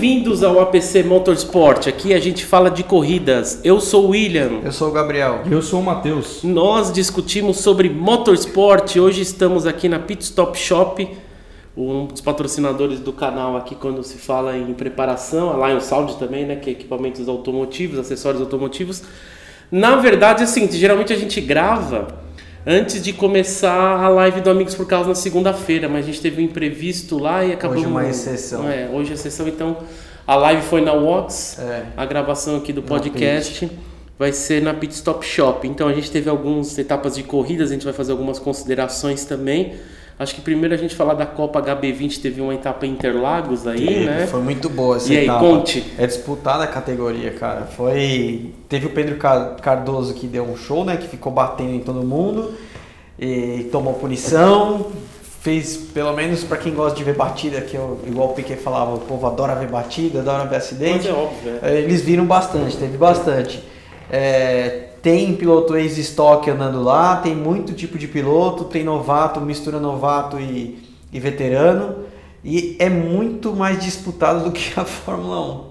Bem-vindos 0.00 0.42
ao 0.42 0.58
APC 0.58 1.02
Motorsport. 1.02 1.86
Aqui 1.86 2.14
a 2.14 2.18
gente 2.18 2.42
fala 2.42 2.70
de 2.70 2.82
corridas. 2.82 3.60
Eu 3.62 3.78
sou 3.82 4.06
o 4.06 4.08
William. 4.12 4.62
Eu 4.64 4.72
sou 4.72 4.88
o 4.88 4.92
Gabriel. 4.92 5.42
E 5.44 5.52
eu 5.52 5.60
sou 5.60 5.78
o 5.78 5.84
Matheus. 5.84 6.42
Nós 6.42 6.90
discutimos 6.90 7.58
sobre 7.58 7.90
motorsport. 7.90 8.96
Hoje 8.96 9.20
estamos 9.20 9.66
aqui 9.66 9.90
na 9.90 9.98
Pit 9.98 10.22
Stop 10.22 10.58
Shop, 10.58 11.06
um 11.76 12.06
dos 12.06 12.22
patrocinadores 12.22 12.98
do 12.98 13.12
canal 13.12 13.58
aqui 13.58 13.74
quando 13.74 14.02
se 14.02 14.16
fala 14.16 14.56
em 14.56 14.72
preparação, 14.72 15.52
a 15.62 15.68
Lion 15.68 15.80
Sound 15.80 16.16
também, 16.16 16.46
né, 16.46 16.56
que 16.56 16.70
é 16.70 16.72
equipamentos 16.72 17.28
automotivos, 17.28 17.98
acessórios 17.98 18.40
automotivos. 18.40 19.02
Na 19.70 19.96
verdade, 19.96 20.40
é 20.40 20.44
assim, 20.44 20.66
geralmente 20.72 21.12
a 21.12 21.16
gente 21.16 21.42
grava 21.42 22.08
antes 22.66 23.02
de 23.02 23.12
começar 23.12 23.72
a 24.02 24.08
live 24.08 24.40
do 24.40 24.50
Amigos 24.50 24.74
por 24.74 24.86
Causa 24.86 25.08
na 25.08 25.14
segunda-feira, 25.14 25.88
mas 25.88 26.04
a 26.04 26.06
gente 26.06 26.20
teve 26.20 26.40
um 26.42 26.44
imprevisto 26.44 27.18
lá 27.18 27.44
e 27.44 27.52
acabou. 27.52 27.78
Hoje 27.78 27.86
uma 27.86 28.06
exceção. 28.08 28.68
É, 28.68 28.88
hoje 28.92 29.10
é 29.12 29.14
exceção, 29.14 29.48
então 29.48 29.78
a 30.26 30.36
live 30.36 30.62
foi 30.62 30.80
na 30.80 30.92
Wox, 30.92 31.58
É. 31.58 31.84
a 31.96 32.04
gravação 32.06 32.56
aqui 32.56 32.72
do 32.72 32.82
podcast 32.82 33.70
vai 34.18 34.32
ser 34.32 34.62
na 34.62 34.74
Pit 34.74 34.92
Stop 34.94 35.24
Shop. 35.24 35.66
Então 35.66 35.88
a 35.88 35.92
gente 35.94 36.10
teve 36.10 36.28
algumas 36.28 36.76
etapas 36.78 37.14
de 37.14 37.22
corridas, 37.22 37.70
a 37.70 37.74
gente 37.74 37.84
vai 37.84 37.94
fazer 37.94 38.12
algumas 38.12 38.38
considerações 38.38 39.24
também. 39.24 39.74
Acho 40.20 40.34
que 40.34 40.42
primeiro 40.42 40.74
a 40.74 40.76
gente 40.76 40.94
falar 40.94 41.14
da 41.14 41.24
Copa 41.24 41.62
HB20, 41.62 42.20
teve 42.20 42.42
uma 42.42 42.54
etapa 42.54 42.84
em 42.86 42.90
Interlagos 42.90 43.66
aí, 43.66 44.04
né? 44.04 44.26
Foi 44.26 44.40
muito 44.42 44.68
boa 44.68 44.96
essa 44.98 45.10
E 45.10 45.16
aí, 45.16 45.24
etapa. 45.24 45.40
conte. 45.40 45.82
É 45.98 46.06
disputada 46.06 46.62
a 46.62 46.66
categoria, 46.66 47.30
cara. 47.32 47.62
Foi. 47.62 48.52
Teve 48.68 48.84
o 48.86 48.90
Pedro 48.90 49.16
Car- 49.16 49.56
Cardoso 49.62 50.12
que 50.12 50.26
deu 50.26 50.44
um 50.44 50.56
show, 50.58 50.84
né? 50.84 50.98
Que 50.98 51.08
ficou 51.08 51.32
batendo 51.32 51.70
em 51.74 51.80
todo 51.80 52.02
mundo. 52.02 52.52
E 53.18 53.66
tomou 53.72 53.94
punição. 53.94 54.88
Fez, 55.40 55.74
pelo 55.78 56.12
menos 56.12 56.44
pra 56.44 56.58
quem 56.58 56.74
gosta 56.74 56.98
de 56.98 57.02
ver 57.02 57.14
batida, 57.14 57.62
que 57.62 57.74
eu, 57.74 57.98
igual 58.06 58.28
o 58.28 58.34
Piquet 58.34 58.56
falava, 58.56 58.94
o 58.94 58.98
povo 59.00 59.26
adora 59.26 59.54
ver 59.54 59.68
batida, 59.68 60.18
adora 60.20 60.44
ver 60.44 60.56
Mas 60.56 60.64
acidente. 60.66 61.08
é 61.08 61.12
óbvio, 61.14 61.54
é. 61.62 61.76
É, 61.76 61.78
Eles 61.80 62.02
viram 62.02 62.26
bastante, 62.26 62.76
teve 62.76 62.98
bastante. 62.98 63.64
É, 64.10 64.89
tem 65.02 65.34
piloto 65.34 65.76
ex-stock 65.76 66.48
andando 66.50 66.82
lá, 66.82 67.16
tem 67.16 67.34
muito 67.34 67.72
tipo 67.72 67.96
de 67.98 68.06
piloto, 68.06 68.64
tem 68.64 68.84
novato, 68.84 69.40
mistura 69.40 69.78
novato 69.80 70.38
e, 70.38 70.78
e 71.12 71.18
veterano. 71.20 71.96
E 72.44 72.76
é 72.78 72.88
muito 72.88 73.52
mais 73.54 73.82
disputado 73.82 74.44
do 74.48 74.52
que 74.52 74.78
a 74.78 74.84
Fórmula 74.84 75.40
1. 75.40 75.70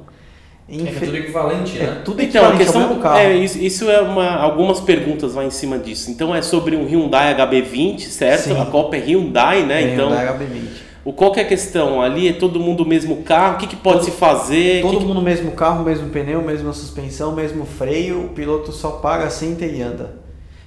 É 0.71 0.75
que 0.75 0.81
é 0.87 0.91
Infe- 0.91 1.05
tudo 1.07 1.17
equivalente, 1.17 1.79
é 1.79 1.83
né? 1.83 2.01
tudo 2.05 2.21
Então, 2.21 2.41
a 2.43 2.49
equivalente 2.49 2.51
ao 2.51 2.57
questão 2.59 2.87
mesmo 2.89 3.01
carro. 3.01 3.17
é 3.17 3.35
isso, 3.35 3.57
isso 3.57 3.89
é 3.89 4.01
uma 4.01 4.35
algumas 4.35 4.79
perguntas 4.79 5.33
lá 5.33 5.43
em 5.43 5.49
cima 5.49 5.79
disso. 5.79 6.11
Então 6.11 6.35
é 6.35 6.43
sobre 6.43 6.75
um 6.75 6.85
Hyundai 6.85 7.33
HB20, 7.35 8.01
certo? 8.01 8.41
Sim. 8.49 8.61
A 8.61 8.65
Copa 8.65 8.95
é 8.95 8.99
Hyundai, 8.99 9.63
né? 9.63 9.81
É, 9.83 9.93
então, 9.95 10.09
da 10.11 10.17
HB20. 10.37 10.88
O 11.05 11.13
qual 11.13 11.31
que 11.31 11.39
é 11.39 11.43
a 11.43 11.47
questão? 11.47 12.01
Ali 12.01 12.27
é 12.27 12.33
todo 12.33 12.59
mundo 12.59 12.83
o 12.83 12.85
mesmo 12.87 13.17
carro, 13.23 13.55
o 13.55 13.57
que, 13.57 13.67
que 13.67 13.75
pode 13.75 14.05
se 14.05 14.11
fazer? 14.11 14.81
Todo 14.81 14.91
Que 14.91 14.97
que- 14.97 15.03
mundo 15.05 15.13
no 15.15 15.21
mesmo 15.21 15.51
carro, 15.51 15.83
mesmo 15.83 16.09
pneu, 16.09 16.41
mesma 16.41 16.73
suspensão, 16.73 17.31
mesmo 17.33 17.65
freio, 17.65 18.25
o 18.25 18.29
piloto 18.29 18.71
só 18.71 18.91
paga, 18.91 19.29
senta 19.29 19.65
e 19.65 19.81
anda. 19.81 20.15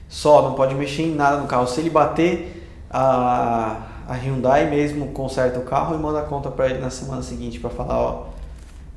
Só, 0.09 0.43
não 0.43 0.55
pode 0.55 0.75
mexer 0.75 1.03
em 1.03 1.15
nada 1.15 1.39
no 1.39 1.47
carro. 1.47 1.67
Se 1.67 1.81
ele 1.81 1.91
bater, 1.91 2.67
a, 2.91 3.83
a 4.09 4.15
Hyundai 4.15 4.69
mesmo 4.69 5.09
conserta 5.09 5.59
o 5.59 5.63
carro 5.63 5.95
e 5.95 5.99
manda 5.99 6.19
a 6.21 6.23
conta 6.23 6.51
para 6.51 6.67
ele 6.69 6.79
na 6.79 6.91
semana 6.91 7.23
seguinte 7.23 7.59
para 7.61 7.71
falar, 7.71 7.99
ó, 7.99 8.25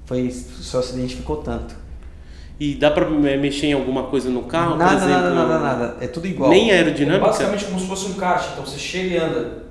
foi 0.06 0.28
o 0.28 0.32
seu 0.32 0.80
acidente 0.80 1.16
ficou 1.16 1.38
tanto. 1.38 1.76
E 2.60 2.76
dá 2.76 2.90
pra 2.92 3.10
me- 3.10 3.38
mexer 3.38 3.68
em 3.68 3.74
alguma 3.74 4.04
coisa 4.04 4.30
no 4.30 4.44
carro? 4.44 4.72
por 4.72 4.78
nada, 4.80 4.96
exemplo? 4.96 5.12
nada, 5.14 5.34
nada, 5.34 5.60
nada. 5.60 5.98
É 6.00 6.08
tudo 6.08 6.28
igual. 6.28 6.50
Nem 6.50 6.72
É 6.72 6.76
aerodinâmica? 6.76 7.26
basicamente 7.28 7.66
como 7.66 7.80
se 7.80 7.86
fosse 7.88 8.08
um 8.08 8.14
kart, 8.14 8.48
então 8.54 8.66
você 8.66 8.78
chega 8.80 9.08
e 9.16 9.18
anda. 9.18 9.65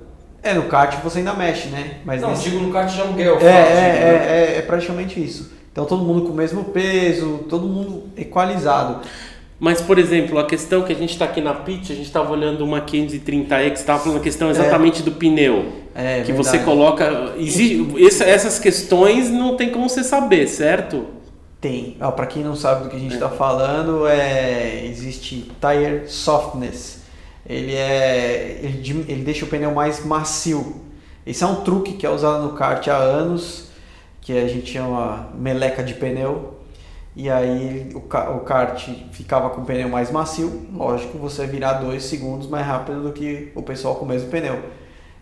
É, 0.45 0.53
no 0.53 0.63
kart 0.63 0.95
você 1.03 1.19
ainda 1.19 1.33
mexe, 1.33 1.67
né? 1.69 1.95
Mas 2.05 2.21
não, 2.21 2.29
nesse- 2.29 2.43
digo 2.49 2.59
no 2.59 2.71
kart 2.71 2.89
de 2.93 3.01
aluguel. 3.01 3.35
É, 3.37 3.39
falo, 3.39 3.49
é, 3.51 3.63
digo, 3.91 4.05
né? 4.05 4.09
é, 4.09 4.53
é, 4.55 4.57
é 4.59 4.61
praticamente 4.61 5.21
isso. 5.23 5.51
Então 5.71 5.83
todo 5.85 6.03
mundo 6.03 6.21
com 6.21 6.29
o 6.29 6.35
mesmo 6.35 6.63
peso, 6.65 7.39
todo 7.49 7.67
mundo 7.67 8.03
equalizado. 8.15 9.01
Mas, 9.59 9.81
por 9.81 9.97
exemplo, 9.97 10.37
a 10.37 10.45
questão 10.45 10.83
que 10.83 10.91
a 10.91 10.95
gente 10.95 11.11
está 11.11 11.25
aqui 11.25 11.39
na 11.41 11.53
pit, 11.53 11.91
a 11.91 11.95
gente 11.95 12.05
estava 12.07 12.31
olhando 12.31 12.63
uma 12.63 12.81
530E 12.81 13.71
que 13.71 13.79
estava 13.79 13.99
falando 13.99 14.17
a 14.19 14.21
questão 14.21 14.49
exatamente 14.49 15.01
do 15.01 15.11
pneu. 15.13 15.71
É, 15.95 16.21
que 16.21 16.33
verdade. 16.33 16.57
você 16.57 16.59
coloca. 16.59 17.33
exi- 17.37 17.87
essa- 18.05 18.25
essas 18.25 18.59
questões 18.59 19.29
não 19.31 19.55
tem 19.55 19.69
como 19.71 19.89
você 19.89 20.03
saber, 20.03 20.47
certo? 20.47 21.05
Tem. 21.61 21.95
Ó, 22.01 22.11
pra 22.11 22.25
quem 22.27 22.43
não 22.43 22.55
sabe 22.55 22.83
do 22.83 22.89
que 22.89 22.97
a 22.97 22.99
gente 22.99 23.13
está 23.13 23.29
falando, 23.29 24.05
é, 24.07 24.85
existe 24.85 25.49
tire 25.59 26.03
softness. 26.07 27.04
Ele 27.45 27.75
é, 27.75 28.59
ele, 28.61 29.05
ele 29.07 29.23
deixa 29.23 29.45
o 29.45 29.47
pneu 29.47 29.71
mais 29.71 30.03
macio. 30.03 30.81
Esse 31.25 31.43
é 31.43 31.47
um 31.47 31.63
truque 31.63 31.93
que 31.93 32.05
é 32.05 32.09
usado 32.09 32.43
no 32.43 32.53
kart 32.53 32.87
há 32.87 32.95
anos, 32.95 33.69
que 34.21 34.37
a 34.37 34.47
gente 34.47 34.71
chama 34.71 35.29
meleca 35.35 35.83
de 35.83 35.93
pneu. 35.93 36.55
E 37.15 37.29
aí 37.29 37.91
o, 37.93 37.99
o 37.99 38.39
kart 38.41 38.89
ficava 39.11 39.49
com 39.49 39.61
o 39.61 39.65
pneu 39.65 39.87
mais 39.87 40.11
macio. 40.11 40.67
Lógico, 40.73 41.17
você 41.17 41.45
virar 41.45 41.73
dois 41.73 42.03
segundos 42.03 42.47
mais 42.47 42.65
rápido 42.65 43.03
do 43.03 43.13
que 43.13 43.51
o 43.55 43.61
pessoal 43.61 43.95
com 43.95 44.05
o 44.05 44.07
mesmo 44.07 44.29
pneu. 44.29 44.59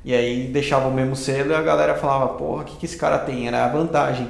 E 0.03 0.13
aí 0.13 0.47
deixava 0.47 0.87
o 0.87 0.93
mesmo 0.93 1.15
selo 1.15 1.51
e 1.51 1.55
a 1.55 1.61
galera 1.61 1.95
falava, 1.95 2.29
porra, 2.33 2.63
o 2.63 2.65
que, 2.65 2.77
que 2.77 2.85
esse 2.85 2.97
cara 2.97 3.19
tem? 3.19 3.47
Era 3.47 3.63
a 3.63 3.67
vantagem. 3.69 4.27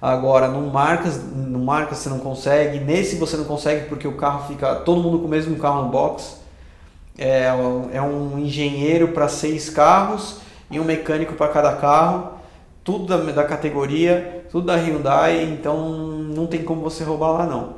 Agora, 0.00 0.46
no 0.46 0.70
marcas, 0.70 1.20
no 1.34 1.58
marcas 1.58 1.98
você 1.98 2.08
não 2.08 2.20
consegue, 2.20 2.78
nesse 2.78 3.16
você 3.16 3.36
não 3.36 3.44
consegue 3.44 3.86
porque 3.88 4.06
o 4.06 4.12
carro 4.12 4.46
fica 4.46 4.76
todo 4.76 5.02
mundo 5.02 5.18
com 5.18 5.26
o 5.26 5.28
mesmo 5.28 5.56
carro 5.56 5.84
no 5.84 5.88
box. 5.90 6.36
É, 7.18 7.52
um- 7.52 7.90
é 7.92 8.00
um 8.00 8.38
engenheiro 8.38 9.08
para 9.08 9.28
seis 9.28 9.68
carros 9.68 10.40
e 10.70 10.78
um 10.78 10.84
mecânico 10.84 11.34
para 11.34 11.48
cada 11.48 11.72
carro, 11.74 12.34
tudo 12.84 13.06
da, 13.06 13.16
da 13.32 13.44
categoria, 13.44 14.46
tudo 14.50 14.66
da 14.66 14.76
Hyundai, 14.76 15.42
então 15.42 15.90
não 15.90 16.46
tem 16.46 16.62
como 16.62 16.80
você 16.82 17.02
roubar 17.04 17.32
lá 17.32 17.46
não. 17.46 17.74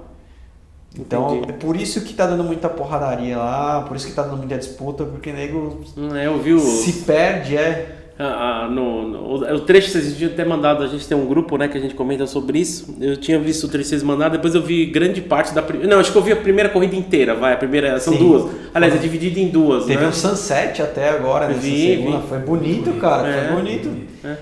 Então 0.98 1.36
Entendi. 1.36 1.50
é 1.50 1.52
por 1.54 1.76
isso 1.76 2.02
que 2.02 2.12
tá 2.14 2.26
dando 2.26 2.42
muita 2.44 2.68
porradaria 2.68 3.38
lá, 3.38 3.82
por 3.82 3.96
isso 3.96 4.06
que 4.08 4.12
tá 4.12 4.22
dando 4.24 4.38
muita 4.38 4.58
disputa, 4.58 5.04
porque 5.04 5.32
nego 5.32 5.80
é, 6.14 6.28
se 6.58 6.92
perde, 7.04 7.56
é. 7.56 7.96
Ah, 8.22 8.64
ah, 8.64 8.68
no, 8.68 9.08
no- 9.08 9.34
o 9.54 9.60
trecho 9.60 9.86
que 9.86 9.92
vocês 9.94 10.14
tinham 10.14 10.30
até 10.30 10.44
mandado, 10.44 10.84
a 10.84 10.86
gente 10.86 11.08
tem 11.08 11.16
um 11.16 11.24
grupo 11.24 11.56
né, 11.56 11.68
que 11.68 11.78
a 11.78 11.80
gente 11.80 11.94
comenta 11.94 12.26
sobre 12.26 12.58
isso. 12.58 12.94
Eu 13.00 13.16
tinha 13.16 13.38
visto 13.38 13.64
o 13.64 13.68
trecho 13.68 13.84
que 13.84 13.88
vocês 13.88 14.02
mandaram, 14.02 14.32
depois 14.32 14.54
eu 14.54 14.60
vi 14.60 14.84
grande 14.84 15.22
parte 15.22 15.54
da 15.54 15.62
primeira. 15.62 15.90
Não, 15.94 15.98
acho 16.00 16.12
que 16.12 16.18
eu 16.18 16.22
vi 16.22 16.32
a 16.32 16.36
primeira 16.36 16.68
corrida 16.68 16.94
inteira, 16.94 17.34
vai. 17.34 17.54
A 17.54 17.56
primeira. 17.56 17.98
São 17.98 18.12
Sim. 18.12 18.18
duas. 18.18 18.52
Aliás, 18.74 18.94
é 18.94 18.98
dividido 18.98 19.38
em 19.38 19.48
duas, 19.48 19.86
Teve 19.86 20.02
né? 20.02 20.08
um 20.08 20.12
sunset 20.12 20.82
até 20.82 21.08
agora 21.08 21.48
nessa 21.48 21.60
Vi, 21.60 21.86
segunda, 21.96 22.18
vi. 22.18 22.28
foi 22.28 22.38
bonito, 22.40 22.92
cara, 23.00 23.26
É. 23.28 23.46
foi 23.48 23.56
bonito. 23.56 23.90
É. 24.22 24.36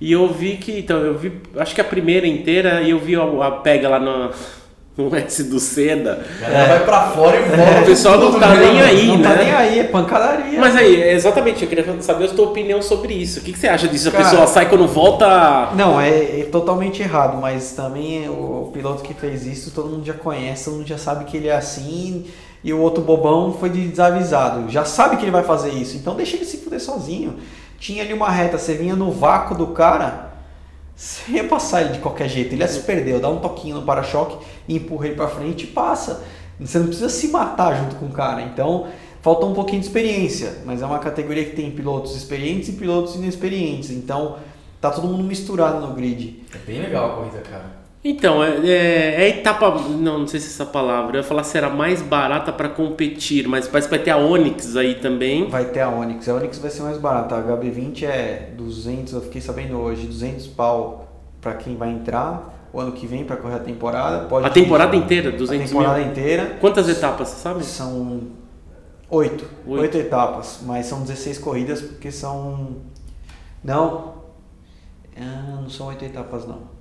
E 0.00 0.10
eu 0.10 0.26
vi 0.32 0.56
que, 0.56 0.80
então, 0.80 0.98
eu 0.98 1.16
vi, 1.16 1.30
acho 1.56 1.72
que 1.72 1.80
a 1.80 1.84
primeira 1.84 2.26
inteira, 2.26 2.82
e 2.82 2.90
eu 2.90 2.98
vi 2.98 3.14
a, 3.14 3.22
a 3.22 3.50
pega 3.52 3.88
lá 3.88 4.00
no, 4.00 4.30
no 4.96 5.14
S 5.16 5.44
do 5.44 5.58
Seda. 5.58 6.24
Ela 6.40 6.66
vai 6.66 6.84
pra 6.84 7.02
fora 7.10 7.36
e 7.38 7.42
volta. 7.42 7.80
O 7.80 7.84
pessoal 7.84 8.18
não 8.18 8.38
tá 8.38 8.54
nem 8.54 8.80
aí, 8.80 9.06
não 9.08 9.18
né? 9.18 9.28
tá 9.28 9.42
nem 9.42 9.52
aí, 9.52 9.78
é 9.80 9.84
pancadaria. 9.84 10.58
Mas 10.60 10.76
aí, 10.76 11.02
exatamente, 11.10 11.62
eu 11.62 11.68
queria 11.68 12.00
saber 12.00 12.26
a 12.26 12.28
tua 12.28 12.46
opinião 12.46 12.80
sobre 12.80 13.14
isso. 13.14 13.40
O 13.40 13.42
que, 13.42 13.52
que 13.52 13.58
você 13.58 13.68
acha 13.68 13.88
disso? 13.88 14.08
A 14.08 14.12
Cara- 14.12 14.24
pessoa 14.24 14.46
sai 14.46 14.68
quando 14.68 14.86
volta. 14.86 15.70
Não, 15.74 16.00
é, 16.00 16.40
é 16.40 16.48
totalmente 16.50 17.02
errado, 17.02 17.38
mas 17.40 17.72
também 17.72 18.28
o, 18.28 18.68
o 18.68 18.70
piloto 18.72 19.02
que 19.02 19.14
fez 19.14 19.44
isso, 19.46 19.70
todo 19.72 19.88
mundo 19.88 20.06
já 20.06 20.14
conhece, 20.14 20.66
todo 20.66 20.74
mundo 20.76 20.86
já 20.86 20.98
sabe 20.98 21.24
que 21.24 21.36
ele 21.36 21.48
é 21.48 21.56
assim, 21.56 22.26
e 22.62 22.72
o 22.72 22.78
outro 22.80 23.02
bobão 23.02 23.52
foi 23.52 23.68
desavisado. 23.70 24.70
Já 24.70 24.84
sabe 24.84 25.16
que 25.16 25.24
ele 25.24 25.30
vai 25.30 25.42
fazer 25.42 25.70
isso, 25.70 25.96
então 25.96 26.14
deixa 26.14 26.36
ele 26.36 26.44
se 26.44 26.58
fuder 26.58 26.80
sozinho. 26.80 27.36
Tinha 27.78 28.02
ali 28.02 28.12
uma 28.14 28.30
reta, 28.30 28.56
você 28.56 28.74
vinha 28.74 28.94
no 28.96 29.10
vácuo 29.10 29.56
do 29.56 29.66
cara, 29.68 30.33
você 30.96 31.32
ia 31.32 31.44
passar 31.44 31.82
ele 31.82 31.94
de 31.94 31.98
qualquer 31.98 32.28
jeito, 32.28 32.52
ele 32.52 32.62
ia 32.62 32.68
se 32.68 32.80
perder, 32.80 33.20
dá 33.20 33.28
um 33.28 33.38
toquinho 33.38 33.76
no 33.76 33.82
para-choque 33.82 34.44
e 34.68 34.76
empurra 34.76 35.06
ele 35.06 35.16
pra 35.16 35.28
frente 35.28 35.64
e 35.64 35.66
passa. 35.66 36.24
Você 36.60 36.78
não 36.78 36.86
precisa 36.86 37.08
se 37.08 37.28
matar 37.28 37.76
junto 37.76 37.96
com 37.96 38.06
o 38.06 38.12
cara, 38.12 38.42
então 38.42 38.86
falta 39.20 39.44
um 39.44 39.54
pouquinho 39.54 39.80
de 39.80 39.86
experiência, 39.86 40.58
mas 40.64 40.82
é 40.82 40.86
uma 40.86 40.98
categoria 40.98 41.44
que 41.44 41.56
tem 41.56 41.70
pilotos 41.70 42.14
experientes 42.14 42.68
e 42.68 42.72
pilotos 42.72 43.16
inexperientes, 43.16 43.90
então 43.90 44.36
tá 44.80 44.90
todo 44.90 45.08
mundo 45.08 45.24
misturado 45.24 45.84
no 45.84 45.94
grid. 45.94 46.44
É 46.54 46.58
bem 46.58 46.80
legal 46.80 47.12
a 47.12 47.16
corrida, 47.16 47.38
cara. 47.40 47.83
Então, 48.06 48.44
é, 48.44 48.58
é, 48.66 49.22
é 49.24 49.28
etapa. 49.30 49.70
Não, 49.88 50.18
não 50.18 50.26
sei 50.26 50.38
se 50.38 50.46
é 50.46 50.50
essa 50.50 50.66
palavra. 50.66 51.16
Eu 51.16 51.22
ia 51.22 51.26
falar 51.26 51.42
se 51.42 51.56
era 51.56 51.70
mais 51.70 52.02
barata 52.02 52.52
para 52.52 52.68
competir, 52.68 53.48
mas 53.48 53.66
parece 53.66 53.88
que 53.88 53.94
vai 53.96 54.04
ter 54.04 54.10
a 54.10 54.18
Onix 54.18 54.76
aí 54.76 54.96
também. 54.96 55.48
Vai 55.48 55.64
ter 55.64 55.80
a 55.80 55.88
Onix, 55.88 56.28
a 56.28 56.34
Onix 56.34 56.58
vai 56.58 56.70
ser 56.70 56.82
mais 56.82 56.98
barata, 56.98 57.34
a 57.36 57.42
HB20 57.42 58.02
é 58.04 58.50
200, 58.56 59.14
eu 59.14 59.20
fiquei 59.22 59.40
sabendo 59.40 59.78
hoje, 59.78 60.06
200 60.06 60.46
pau 60.48 61.08
para 61.40 61.54
quem 61.54 61.76
vai 61.76 61.90
entrar, 61.90 62.68
o 62.74 62.80
ano 62.80 62.92
que 62.92 63.06
vem 63.06 63.24
para 63.24 63.36
correr 63.36 63.54
a 63.56 63.58
temporada. 63.60 64.26
Pode 64.26 64.46
A 64.46 64.50
temporada 64.50 64.94
inteira, 64.94 65.30
200 65.32 65.64
A 65.64 65.68
temporada 65.68 65.98
mil. 66.00 66.08
inteira. 66.10 66.58
Quantas 66.60 66.88
etapas, 66.90 67.28
você 67.28 67.36
sabe? 67.42 67.64
São 67.64 68.22
oito, 69.08 69.46
Oito. 69.66 69.80
oito 69.80 69.96
etapas, 69.96 70.60
mas 70.66 70.84
são 70.86 71.00
16 71.00 71.38
corridas 71.38 71.80
porque 71.80 72.10
são. 72.10 72.76
Não. 73.62 74.14
Ah, 75.18 75.58
não 75.62 75.70
são 75.70 75.86
oito 75.86 76.04
etapas 76.04 76.46
não. 76.46 76.74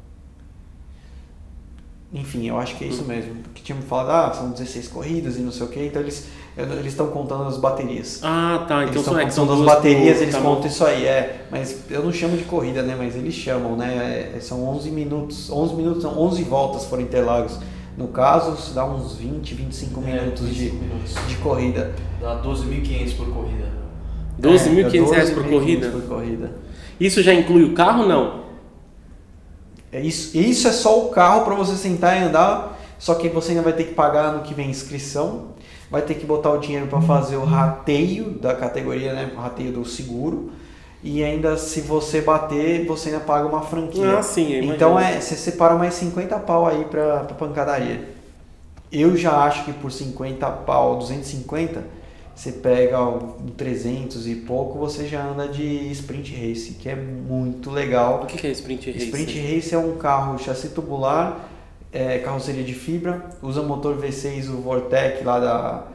Enfim, 2.14 2.48
eu 2.48 2.58
acho 2.60 2.76
que 2.78 2.84
é 2.86 2.88
isso 2.88 3.04
mesmo. 3.04 3.36
Porque 3.44 3.62
tinha 3.64 3.76
me 3.76 3.82
falado, 3.82 4.32
ah, 4.32 4.34
são 4.34 4.52
16 4.52 4.88
corridas 4.90 5.36
e 5.36 5.40
não 5.40 5.52
sei 5.52 5.66
o 5.66 5.70
que, 5.70 5.84
então 5.86 6.02
eles 6.02 6.28
Eles 6.56 6.92
estão 6.94 7.08
contando 7.08 7.46
as 7.46 7.58
baterias. 7.58 8.20
Ah, 8.22 8.64
tá. 8.68 8.84
Eles 8.84 8.92
Então 8.92 9.02
estão 9.02 9.14
são, 9.16 9.20
é, 9.20 9.26
contando 9.26 9.52
as 9.54 9.58
duas 9.58 9.66
baterias, 9.76 10.22
eles 10.22 10.36
tá 10.36 10.40
bom. 10.40 10.54
contam 10.56 10.68
isso 10.68 10.86
aí, 10.86 11.04
é. 11.08 11.48
Mas 11.50 11.80
eu 11.90 12.04
não 12.04 12.14
chamo 12.14 12.38
de 12.38 12.44
corrida, 12.44 12.84
né? 12.84 12.96
Mas 12.96 13.16
eles 13.16 13.34
chamam, 13.34 13.76
né? 13.76 14.34
É, 14.36 14.40
são 14.40 14.64
11 14.64 14.92
minutos, 14.92 15.50
11 15.50 15.74
minutos, 15.74 16.04
não, 16.04 16.16
11 16.20 16.44
voltas 16.44 16.86
por 16.86 17.02
Interlagos. 17.02 17.58
No 17.98 18.08
caso, 18.10 18.72
dá 18.76 18.86
uns 18.86 19.16
20, 19.16 19.56
25 19.56 20.00
É, 20.02 20.04
minutos 20.22 20.48
de, 20.54 20.70
25 20.70 20.84
minutos. 20.84 21.16
de 21.28 21.36
corrida. 21.38 21.96
Dá 22.22 22.40
12.500 22.44 23.16
por 23.18 23.28
corrida. 23.34 23.66
12.500 24.40 25.08
É, 25.12 25.16
reais 25.16 25.30
por 25.32 25.44
12.500 25.44 25.50
corrida? 25.50 25.90
por 25.90 26.02
corrida. 26.04 26.52
Isso 27.00 27.24
já 27.24 27.34
inclui 27.34 27.64
o 27.64 27.74
carro 27.74 28.06
não? 28.06 28.43
É 29.94 30.00
isso, 30.00 30.36
isso 30.36 30.68
é 30.68 30.72
só 30.72 31.06
o 31.06 31.10
carro 31.10 31.46
para 31.46 31.54
você 31.54 31.78
sentar 31.78 32.20
e 32.20 32.24
andar, 32.24 32.80
só 32.98 33.14
que 33.14 33.30
você 33.30 33.52
ainda 33.52 33.62
vai 33.62 33.74
ter 33.74 33.84
que 33.84 33.94
pagar 33.94 34.34
no 34.34 34.42
que 34.42 34.54
vem 34.54 34.68
inscrição, 34.68 35.50
vai 35.92 36.02
ter 36.02 36.16
que 36.16 36.26
botar 36.26 36.50
o 36.50 36.58
dinheiro 36.58 36.88
para 36.88 37.00
fazer 37.00 37.38
o 37.38 37.46
rateio 37.46 38.32
da 38.32 38.56
categoria, 38.56 39.14
né, 39.14 39.32
o 39.36 39.40
rateio 39.40 39.72
do 39.72 39.86
seguro, 39.86 40.52
e 41.04 41.24
ainda 41.24 41.58
se 41.58 41.82
você 41.82 42.22
bater, 42.22 42.88
você 42.88 43.10
ainda 43.10 43.22
paga 43.22 43.46
uma 43.48 43.62
franquia. 43.62 44.18
Ah, 44.18 44.24
sim, 44.24 44.58
então 44.64 45.00
é, 45.00 45.22
você 45.22 45.36
separa 45.36 45.76
mais 45.76 45.94
50 45.94 46.40
pau 46.40 46.66
aí 46.66 46.86
pra, 46.86 47.20
pra 47.20 47.36
pancadaria. 47.36 48.10
Eu 48.92 49.16
já 49.16 49.44
acho 49.44 49.66
que 49.66 49.74
por 49.74 49.92
50 49.92 50.50
pau, 50.50 50.98
250, 50.98 51.84
você 52.36 52.52
pega 52.52 53.02
um 53.02 53.48
300 53.56 54.28
e 54.28 54.36
pouco, 54.36 54.80
você 54.80 55.08
já 55.08 55.24
anda 55.24 55.48
de 55.48 55.92
sprint 55.92 56.34
race, 56.34 56.74
que 56.74 56.90
é 56.90 56.96
muito 56.96 57.70
legal. 57.70 58.24
O 58.24 58.26
que 58.26 58.48
é 58.48 58.52
Sprint 58.52 58.92
Race? 58.92 59.06
Sprint 59.06 59.40
Race 59.40 59.76
é 59.76 59.78
um 59.78 59.98
carro 59.98 60.38
chassi 60.40 60.70
tubular, 60.70 61.48
é, 61.92 62.18
carroceria 62.20 62.64
de 62.64 62.74
fibra, 62.74 63.30
usa 63.42 63.62
motor 63.62 63.98
V6, 63.98 64.50
o 64.50 64.62
Vortec 64.62 65.24
lá 65.24 65.40
da. 65.40 65.88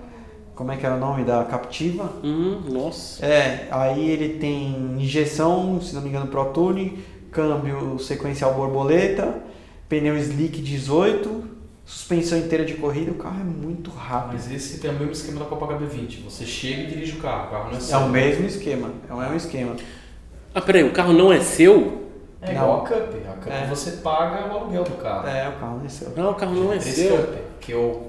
Como 0.54 0.72
é 0.72 0.76
que 0.76 0.86
era 0.86 0.94
o 0.94 0.98
nome? 0.98 1.24
Da 1.24 1.44
Captiva. 1.44 2.12
Hum, 2.22 2.60
nossa. 2.68 3.24
É, 3.24 3.68
aí 3.70 4.08
ele 4.08 4.38
tem 4.38 4.96
injeção, 4.98 5.80
se 5.80 5.94
não 5.94 6.02
me 6.02 6.08
engano, 6.08 6.28
ProTune, 6.28 6.98
câmbio 7.30 7.98
sequencial 7.98 8.54
borboleta, 8.54 9.42
pneu 9.88 10.16
slick 10.16 10.60
18, 10.60 11.47
suspensão 11.88 12.36
inteira 12.38 12.64
de 12.66 12.74
corrida, 12.74 13.10
o 13.10 13.14
carro 13.14 13.40
é 13.40 13.44
muito 13.44 13.90
rápido. 13.90 14.32
Mas 14.34 14.52
esse 14.52 14.78
tem 14.78 14.90
o 14.90 14.94
mesmo 14.94 15.12
esquema 15.12 15.40
da 15.40 15.46
Copa 15.46 15.66
HB20. 15.74 16.22
Você 16.24 16.44
chega 16.44 16.82
e 16.82 16.86
dirige 16.86 17.12
o 17.18 17.20
carro. 17.22 17.46
O 17.48 17.50
carro 17.50 17.64
não 17.68 17.74
é 17.74 17.76
É 17.78 17.80
seu. 17.80 17.98
o 18.00 18.08
mesmo 18.10 18.46
esquema, 18.46 18.90
é 19.08 19.12
o 19.12 19.16
mesmo 19.16 19.36
esquema. 19.36 19.76
Ah, 20.54 20.60
peraí, 20.60 20.84
o 20.84 20.92
carro 20.92 21.12
não 21.14 21.32
é 21.32 21.40
seu? 21.40 22.06
É 22.42 22.52
Não. 22.52 22.62
igual 22.62 22.84
a 22.84 22.88
Cup. 22.88 23.14
A 23.28 23.32
Cup 23.32 23.52
É. 23.52 23.66
você 23.66 23.90
paga 24.02 24.46
o 24.52 24.58
aluguel 24.58 24.84
do 24.84 24.96
carro. 25.02 25.26
É, 25.26 25.48
o 25.48 25.52
carro 25.52 25.78
não 25.78 25.86
é 25.86 25.88
seu. 25.88 26.10
Não, 26.14 26.30
o 26.30 26.34
carro 26.34 26.54
não 26.54 26.72
é 26.72 26.76
Esse 26.76 26.92
seu. 26.92 27.16
Cup, 27.16 27.34
que 27.60 27.72
eu 27.72 28.04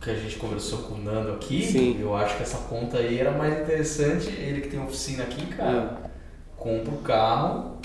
que 0.00 0.10
a 0.10 0.14
gente 0.16 0.34
conversou 0.36 0.80
com 0.80 0.94
o 0.94 0.98
Nando 0.98 1.30
aqui, 1.34 1.62
Sim. 1.64 1.96
eu 2.00 2.12
acho 2.16 2.36
que 2.36 2.42
essa 2.42 2.58
conta 2.68 2.96
aí 2.98 3.20
era 3.20 3.30
mais 3.30 3.60
interessante. 3.60 4.26
Ele 4.30 4.60
que 4.62 4.68
tem 4.68 4.82
oficina 4.82 5.22
aqui, 5.22 5.46
cara, 5.46 5.96
compra 6.56 6.92
o 6.92 6.98
carro, 6.98 7.76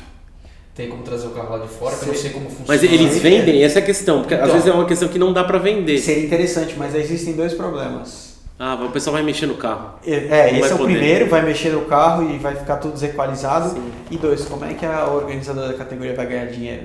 tem 0.77 0.88
como 0.89 1.01
trazer 1.01 1.25
o 1.27 1.31
carro 1.31 1.57
lá 1.57 1.65
de 1.65 1.68
fora, 1.68 1.95
que 1.95 2.03
eu 2.03 2.07
não 2.09 2.13
Sim. 2.15 2.21
sei 2.21 2.29
como 2.29 2.45
funciona. 2.45 2.65
Mas 2.68 2.83
eles 2.83 3.13
Sim. 3.13 3.19
vendem, 3.19 3.63
essa 3.63 3.79
é 3.79 3.81
a 3.81 3.85
questão, 3.85 4.19
porque 4.19 4.35
às 4.35 4.41
Então. 4.41 4.53
vezes 4.53 4.68
é 4.68 4.71
uma 4.71 4.85
questão 4.85 5.07
que 5.09 5.18
não 5.18 5.33
dá 5.33 5.44
pra 5.44 5.57
vender. 5.57 5.97
Seria 5.97 6.24
interessante, 6.24 6.75
mas 6.77 6.94
existem 6.94 7.33
dois 7.33 7.53
problemas. 7.53 8.27
Ah, 8.59 8.75
o 8.75 8.89
pessoal 8.91 9.15
vai 9.15 9.24
mexer 9.24 9.45
no 9.47 9.56
carro. 9.56 9.95
É, 10.06 10.51
Não 10.51 10.59
esse 10.59 10.71
é 10.71 10.75
o 10.75 10.77
poder. 10.77 10.94
primeiro, 10.94 11.29
vai 11.29 11.41
mexer 11.44 11.69
no 11.71 11.81
carro 11.81 12.29
e 12.29 12.38
vai 12.38 12.56
ficar 12.56 12.77
tudo 12.77 12.94
desequalizado. 12.94 13.71
Sim. 13.71 13.83
E 14.12 14.18
dois, 14.18 14.45
como 14.45 14.65
é 14.65 14.74
que 14.75 14.85
a 14.85 15.07
organizadora 15.07 15.68
da 15.69 15.74
categoria 15.74 16.15
vai 16.15 16.25
ganhar 16.27 16.45
dinheiro? 16.45 16.83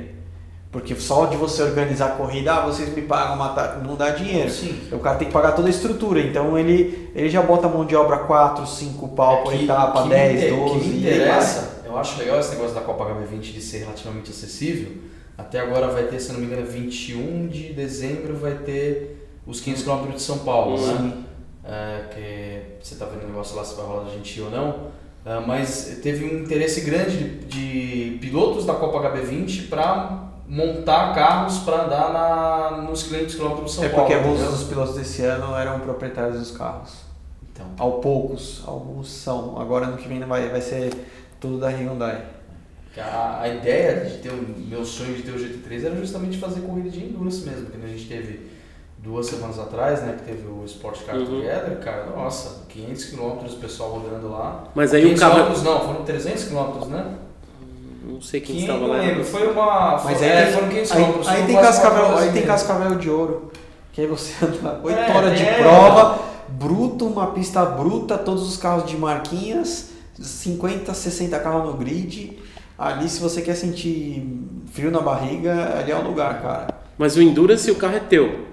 Porque 0.70 0.94
só 0.94 1.26
de 1.26 1.36
você 1.36 1.62
organizar 1.62 2.06
a 2.06 2.10
corrida, 2.12 2.52
ah, 2.54 2.60
vocês 2.66 2.94
me 2.94 3.02
pagam, 3.02 3.36
uma 3.36 3.50
ta- 3.50 3.78
não 3.86 3.94
dá 3.94 4.08
dinheiro. 4.10 4.50
Sim. 4.50 4.74
O 4.90 4.98
cara 5.00 5.16
tem 5.16 5.28
que 5.28 5.32
pagar 5.34 5.52
toda 5.52 5.68
a 5.68 5.70
estrutura, 5.70 6.18
então 6.20 6.58
ele, 6.58 7.10
ele 7.14 7.28
já 7.28 7.42
bota 7.42 7.66
a 7.66 7.70
mão 7.70 7.84
de 7.84 7.94
obra 7.94 8.18
4, 8.20 8.66
5 8.66 9.08
pau 9.08 9.42
por 9.42 9.52
É 9.52 9.62
etapa, 9.62 10.02
que 10.04 10.08
10, 10.08 10.32
me 10.40 10.46
inter- 10.46 10.58
12. 10.58 10.80
que 10.80 10.86
me 10.88 10.94
e 10.94 10.98
interessa, 11.14 11.81
eu 11.92 11.98
acho 11.98 12.18
legal 12.18 12.40
esse 12.40 12.50
negócio 12.50 12.74
da 12.74 12.80
Copa 12.80 13.04
HB20 13.04 13.40
de 13.40 13.60
ser 13.60 13.78
relativamente 13.78 14.30
acessível. 14.30 14.92
Até 15.36 15.60
agora 15.60 15.88
vai 15.88 16.04
ter, 16.04 16.20
se 16.20 16.32
não 16.32 16.40
me 16.40 16.46
engano, 16.46 16.66
21 16.66 17.48
de 17.48 17.72
dezembro 17.72 18.36
vai 18.36 18.54
ter 18.54 19.28
os 19.46 19.60
500 19.60 19.82
km 19.82 20.12
de 20.12 20.22
São 20.22 20.38
Paulo, 20.38 20.78
né? 20.86 20.96
Sim. 20.96 21.24
É, 21.64 22.04
que 22.12 22.84
você 22.84 22.96
tá 22.96 23.06
vendo 23.06 23.24
o 23.24 23.26
negócio 23.28 23.56
lá 23.56 23.64
se 23.64 23.74
vai 23.76 23.86
rolar 23.86 24.04
da 24.04 24.10
gente 24.10 24.40
ou 24.40 24.50
não. 24.50 24.90
É, 25.24 25.38
mas 25.46 26.00
teve 26.02 26.24
um 26.24 26.40
interesse 26.40 26.80
grande 26.80 27.16
de, 27.16 28.10
de 28.12 28.18
pilotos 28.18 28.66
da 28.66 28.74
Copa 28.74 28.98
HB20 28.98 29.68
para 29.68 30.32
montar 30.48 31.14
carros 31.14 31.58
para 31.58 31.84
andar 31.84 32.12
na, 32.12 32.82
nos 32.82 33.04
500 33.04 33.34
km 33.36 33.64
de 33.64 33.72
São 33.72 33.84
é 33.84 33.88
Paulo. 33.88 34.06
porque 34.06 34.14
alguns 34.14 34.40
dos 34.40 34.64
pilotos 34.64 34.96
desse 34.96 35.22
ano 35.22 35.56
eram 35.56 35.80
proprietários 35.80 36.38
dos 36.38 36.50
carros. 36.50 37.12
Então, 37.52 37.66
Ao 37.78 38.00
poucos, 38.00 38.62
alguns 38.66 39.10
são. 39.10 39.60
Agora 39.60 39.86
ano 39.86 39.96
que 39.96 40.08
vem 40.08 40.20
vai, 40.20 40.48
vai 40.48 40.60
ser 40.60 40.90
tudo 41.42 41.58
da 41.58 41.68
Hyundai. 41.68 42.22
A, 42.96 43.40
a 43.42 43.48
ideia 43.48 44.04
de 44.04 44.18
ter 44.18 44.30
o 44.30 44.46
meu 44.68 44.84
sonho 44.84 45.14
de 45.14 45.22
ter 45.22 45.32
o 45.32 45.38
GT3 45.38 45.86
era 45.86 45.96
justamente 45.96 46.38
fazer 46.38 46.60
corrida 46.60 46.88
de 46.90 47.04
endurance 47.04 47.40
mesmo, 47.44 47.66
porque 47.66 47.84
a 47.84 47.88
gente 47.88 48.06
teve 48.06 48.50
duas 48.98 49.26
semanas 49.26 49.58
atrás, 49.58 50.00
né, 50.02 50.14
que 50.18 50.24
teve 50.30 50.46
o 50.46 50.64
Sport 50.64 51.02
Car 51.04 51.16
Uhum. 51.16 51.24
Together, 51.26 51.78
cara, 51.80 52.06
nossa, 52.14 52.64
500 52.68 53.04
km 53.06 53.20
o 53.22 53.56
pessoal 53.60 53.90
rodando 53.90 54.30
lá. 54.30 54.64
Mas 54.74 54.94
aí 54.94 55.00
o 55.02 55.08
500 55.08 55.20
carro. 55.20 55.32
quilômetros 55.34 55.62
não, 55.64 55.80
foram 55.80 56.04
300 56.04 56.44
km, 56.44 56.86
né? 56.88 57.14
Não 58.04 58.20
sei 58.20 58.40
quem 58.40 58.56
500, 58.56 58.74
estava 58.76 58.92
lá. 58.92 59.00
lembro, 59.02 59.24
foi 59.24 59.46
uma... 59.50 59.90
Mas 60.04 60.18
foi, 60.18 60.26
aí, 60.26 60.32
é, 60.32 60.44
tem, 60.44 60.52
foram 60.54 60.68
500 60.68 60.92
aí, 60.92 61.04
km. 61.04 61.28
aí 61.28 61.46
tem 61.46 61.56
cascavel, 61.56 62.16
aí 62.18 62.32
tem 62.32 62.42
cascavel 62.42 62.94
de 62.96 63.10
ouro. 63.10 63.52
Que 63.92 64.00
aí 64.02 64.06
você 64.06 64.32
anda 64.44 64.80
8 64.82 64.98
É, 64.98 65.16
horas 65.16 65.38
de 65.38 65.44
tem- 65.44 65.54
prova, 65.54 66.18
bruto, 66.48 67.06
uma 67.06 67.28
pista 67.28 67.64
bruta, 67.64 68.18
todos 68.18 68.46
os 68.46 68.56
carros 68.56 68.84
de 68.88 68.96
marquinhas, 68.96 69.91
50, 70.22 70.92
60 70.94 71.38
carros 71.40 71.66
no 71.70 71.76
grid. 71.76 72.38
Ali 72.78 73.08
se 73.08 73.20
você 73.20 73.42
quer 73.42 73.54
sentir 73.54 74.26
frio 74.72 74.90
na 74.90 75.00
barriga, 75.00 75.78
ali 75.78 75.92
é 75.92 75.96
o 75.96 76.02
lugar, 76.02 76.40
cara. 76.42 76.68
Mas 76.98 77.16
o 77.16 77.22
Endurance 77.22 77.70
o 77.70 77.76
carro 77.76 77.96
é 77.96 78.00
teu. 78.00 78.46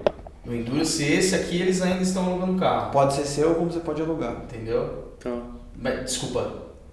No 0.44 0.54
Endurance 0.54 1.02
esse 1.02 1.34
aqui 1.34 1.60
eles 1.60 1.80
ainda 1.82 2.02
estão 2.02 2.24
alugando 2.26 2.58
carro, 2.58 2.90
Pode 2.92 3.14
ser 3.14 3.24
seu 3.24 3.54
como 3.54 3.70
você 3.70 3.80
pode 3.80 4.00
alugar. 4.02 4.36
entendeu? 4.44 5.14
Tá. 5.18 5.30
Mas, 5.76 6.04
desculpa, 6.04 6.52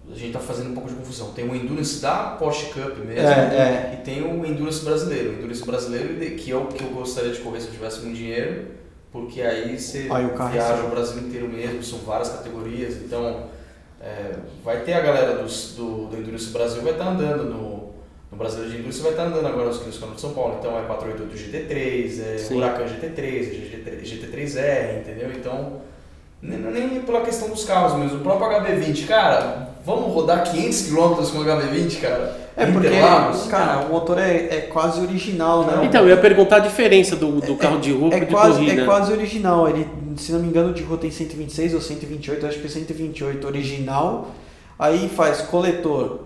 a 0.10 0.16
gente 0.16 0.32
tá 0.34 0.40
fazendo 0.40 0.72
um 0.72 0.74
pouco 0.74 0.90
de 0.90 0.96
confusão. 0.96 1.32
Tem 1.32 1.48
o 1.48 1.56
Endurance 1.56 2.02
da 2.02 2.36
Porsche 2.40 2.68
Cup 2.68 2.98
mesmo 3.06 3.28
É, 3.28 3.94
e 4.00 4.04
tem 4.06 4.22
o 4.22 4.46
Endurance 4.46 4.84
brasileiro. 4.84 5.32
O 5.32 5.34
Endurance 5.36 5.66
brasileiro, 5.66 6.16
que 6.36 6.52
é 6.52 6.56
o 6.56 6.66
que 6.68 6.84
eu 6.84 6.90
gostaria 6.90 7.32
de 7.32 7.40
correr 7.40 7.60
se 7.62 7.68
eu 7.68 7.74
tivesse 7.74 8.02
muito 8.02 8.18
dinheiro, 8.18 8.68
porque 9.12 9.42
aí 9.42 9.78
você 9.78 10.08
Aí 10.10 10.26
o 10.26 10.30
carro 10.30 10.52
viaja 10.52 10.70
recebe. 10.74 10.88
o 10.88 10.90
Brasil 10.92 11.22
inteiro 11.22 11.48
mesmo, 11.50 11.84
são 11.84 12.00
várias 12.00 12.30
categorias, 12.30 12.96
então 12.96 13.48
é, 14.02 14.36
vai 14.64 14.82
ter 14.82 14.94
a 14.94 15.02
galera 15.02 15.36
dos, 15.42 15.74
do, 15.76 16.06
do 16.08 16.18
Endurance 16.18 16.50
Brasil 16.52 16.82
vai 16.82 16.94
estar 16.94 17.08
andando 17.08 17.46
no, 17.46 17.90
no 18.32 18.38
Brasileiro 18.38 18.72
de 18.72 18.78
Endurance 18.78 19.02
vai 19.02 19.12
estar 19.12 19.24
andando 19.24 19.48
agora 19.48 19.68
nos 19.68 19.80
500 19.80 20.00
km 20.00 20.12
de 20.14 20.22
São 20.22 20.34
Paulo, 20.34 20.58
então 20.60 20.78
é 20.78 20.82
488 20.84 21.38
GT3, 21.38 22.36
é 22.36 22.38
Sim. 22.38 22.58
Huracan 22.58 22.86
GT3, 22.86 23.20
é 23.20 23.42
GT3, 23.42 24.02
GT3R, 24.04 25.00
entendeu? 25.02 25.32
Então 25.36 25.82
nem, 26.42 26.60
nem 26.60 27.02
pela 27.02 27.22
questão 27.22 27.50
dos 27.50 27.66
carros 27.66 27.98
mesmo, 27.98 28.18
o 28.18 28.22
próprio 28.22 28.48
HB20, 28.50 29.08
cara, 29.08 29.70
vamos 29.84 30.14
rodar 30.14 30.44
500 30.44 30.82
km 30.84 30.96
com 30.96 31.40
o 31.40 31.46
HB20, 31.46 32.00
cara? 32.00 32.48
É 32.56 32.66
porque, 32.66 32.88
Interlagos? 32.88 33.46
cara, 33.48 33.86
o 33.86 33.90
motor 33.90 34.18
é, 34.20 34.48
é 34.50 34.62
quase 34.62 35.00
original, 35.00 35.64
né? 35.64 35.86
Então, 35.86 36.02
eu 36.02 36.10
ia 36.10 36.18
perguntar 36.18 36.58
a 36.58 36.60
diferença 36.60 37.16
do, 37.16 37.40
do 37.40 37.56
carro 37.56 37.80
de 37.80 37.92
rua 37.92 38.14
É 38.16 38.20
de 38.22 38.26
quase, 38.28 38.60
corrida. 38.60 38.82
é 38.82 38.86
quase 38.86 39.12
original. 39.12 39.70
Ele, 39.70 39.88
se 40.22 40.32
não 40.32 40.40
me 40.40 40.48
engano, 40.48 40.74
de 40.74 40.84
rua 40.84 40.98
tem 40.98 41.12
126 41.12 41.74
ou 41.74 41.82
128, 41.82 42.46
acho 42.46 42.60
que 42.60 42.66
é 42.66 42.70
128 42.70 43.46
original. 43.46 44.32
Aí 44.78 45.10
faz 45.10 45.42
coletor, 45.42 46.22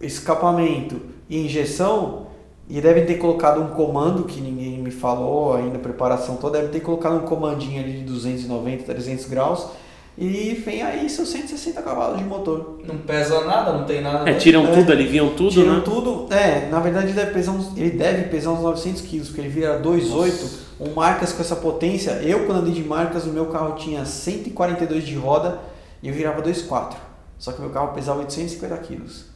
escapamento 0.00 1.00
e 1.28 1.44
injeção. 1.44 2.26
E 2.68 2.80
devem 2.80 3.06
ter 3.06 3.14
colocado 3.14 3.60
um 3.60 3.68
comando 3.68 4.24
que 4.24 4.40
ninguém 4.40 4.78
me 4.78 4.90
falou 4.90 5.54
ainda, 5.54 5.78
preparação 5.78 6.36
toda. 6.36 6.58
Devem 6.58 6.72
ter 6.72 6.80
colocado 6.80 7.16
um 7.16 7.26
comandinho 7.26 7.80
ali 7.80 7.92
de 7.98 8.04
290, 8.04 8.82
300 8.82 9.26
graus. 9.26 9.68
E 10.18 10.54
vem 10.64 10.82
aí 10.82 11.10
seus 11.10 11.28
160 11.28 11.82
cavalos 11.82 12.18
de 12.18 12.24
motor. 12.24 12.78
Não 12.86 12.96
pesa 12.96 13.44
nada, 13.44 13.72
não 13.72 13.84
tem 13.84 14.00
nada. 14.00 14.28
É, 14.28 14.32
né? 14.32 14.38
tiram 14.38 14.66
É. 14.66 14.72
tudo, 14.72 14.90
aliviam 14.90 15.28
tudo, 15.34 15.50
Tiram 15.50 15.74
né? 15.74 15.82
tudo. 15.84 16.32
É, 16.32 16.68
na 16.70 16.80
verdade 16.80 17.08
ele 17.08 17.12
deve 17.14 17.32
pesar 17.32 17.52
uns, 17.52 17.76
ele 17.76 17.90
deve 17.90 18.22
pesar 18.30 18.52
uns 18.52 18.60
900 18.62 19.02
quilos, 19.02 19.28
porque 19.28 19.42
ele 19.42 19.50
vira 19.50 19.78
2,8. 19.78 20.66
Um 20.80 20.94
marcas 20.94 21.32
com 21.32 21.42
essa 21.42 21.56
potência. 21.56 22.12
Eu, 22.22 22.46
quando 22.46 22.60
andei 22.60 22.72
de 22.72 22.82
marcas, 22.82 23.24
o 23.24 23.28
meu 23.28 23.46
carro 23.46 23.74
tinha 23.74 24.04
142 24.06 25.04
de 25.04 25.14
roda 25.16 25.58
e 26.02 26.08
eu 26.08 26.14
virava 26.14 26.40
2,4. 26.42 26.96
Só 27.38 27.52
que 27.52 27.60
meu 27.60 27.70
carro 27.70 27.92
pesava 27.92 28.20
850 28.20 28.76
quilos. 28.78 29.26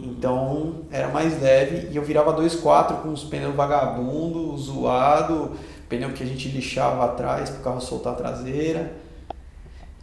Então 0.00 0.82
era 0.92 1.08
mais 1.08 1.40
leve 1.42 1.88
e 1.90 1.96
eu 1.96 2.04
virava 2.04 2.32
2,4 2.40 3.02
com 3.02 3.08
os 3.08 3.24
pneus 3.24 3.54
vagabundo, 3.54 4.56
zoado, 4.56 5.52
pneu 5.88 6.10
que 6.10 6.22
a 6.22 6.26
gente 6.26 6.48
lixava 6.48 7.04
atrás 7.04 7.50
para 7.50 7.60
o 7.60 7.62
carro 7.64 7.80
soltar 7.80 8.12
a 8.12 8.16
traseira. 8.16 8.92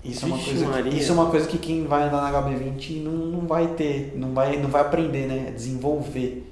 Isso 0.04 0.26
é, 0.26 0.28
uma 0.28 0.38
coisa 0.38 0.68
Maria. 0.68 0.94
isso 0.94 1.12
é 1.12 1.14
uma 1.16 1.26
coisa 1.30 1.48
que 1.48 1.58
quem 1.58 1.86
vai 1.86 2.04
andar 2.04 2.22
na 2.22 2.42
HB20 2.42 3.02
não, 3.04 3.12
não 3.12 3.48
vai 3.48 3.68
ter, 3.68 4.14
não 4.16 4.34
vai, 4.34 4.58
não 4.58 4.70
vai 4.70 4.82
aprender, 4.82 5.28
né? 5.28 5.52
Desenvolver. 5.56 6.50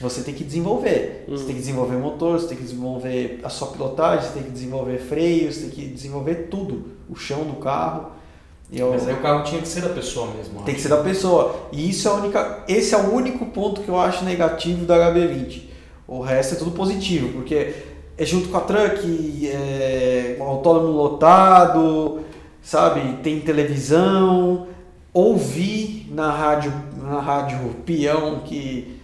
você 0.00 0.22
tem 0.22 0.34
que 0.34 0.42
desenvolver. 0.42 1.24
Você 1.28 1.44
tem 1.44 1.54
que 1.54 1.60
desenvolver 1.60 1.96
motor, 1.96 2.40
você 2.40 2.48
tem 2.48 2.56
que 2.56 2.62
desenvolver 2.64 3.40
a 3.44 3.48
sua 3.48 3.68
pilotagem, 3.68 4.26
você 4.26 4.34
tem 4.34 4.42
que 4.44 4.50
desenvolver 4.50 4.98
freios, 4.98 5.54
você 5.56 5.60
tem 5.66 5.70
que 5.70 5.86
desenvolver 5.88 6.48
tudo. 6.50 6.84
O 7.10 7.14
chão 7.14 7.44
do 7.44 7.54
carro. 7.56 8.06
E 8.70 8.78
eu- 8.80 8.90
Mas 8.90 9.06
aí 9.06 9.14
o 9.14 9.20
carro 9.20 9.44
tinha 9.44 9.60
que 9.60 9.68
ser 9.68 9.82
da 9.82 9.90
pessoa 9.90 10.28
mesmo. 10.34 10.54
tem 10.62 10.68
né? 10.68 10.74
que 10.74 10.80
ser 10.80 10.88
da 10.88 10.96
pessoa. 11.02 11.54
E 11.70 11.90
isso 11.90 12.08
é 12.08 12.10
a 12.10 12.14
única, 12.14 12.64
esse 12.66 12.94
é 12.94 12.98
o 12.98 13.12
único 13.14 13.44
ponto 13.46 13.82
que 13.82 13.88
eu 13.88 13.98
acho 14.00 14.24
negativo 14.24 14.86
da 14.86 14.96
HB20. 14.96 15.68
O 16.08 16.20
resto 16.20 16.54
é 16.54 16.58
tudo 16.58 16.70
positivo, 16.70 17.28
porque 17.34 17.74
é 18.16 18.24
junto 18.24 18.48
com 18.48 18.56
a 18.56 18.60
truck, 18.60 19.46
é 19.46 20.36
um 20.40 20.42
autódromo 20.44 20.92
lotado, 20.92 22.20
sabe? 22.62 23.18
Tem 23.22 23.40
televisão. 23.40 24.68
Ouvi 25.12 26.06
na 26.10 26.30
rádio, 26.30 26.72
na 27.02 27.20
rádio 27.20 27.58
Peão 27.84 28.40
que 28.46 28.98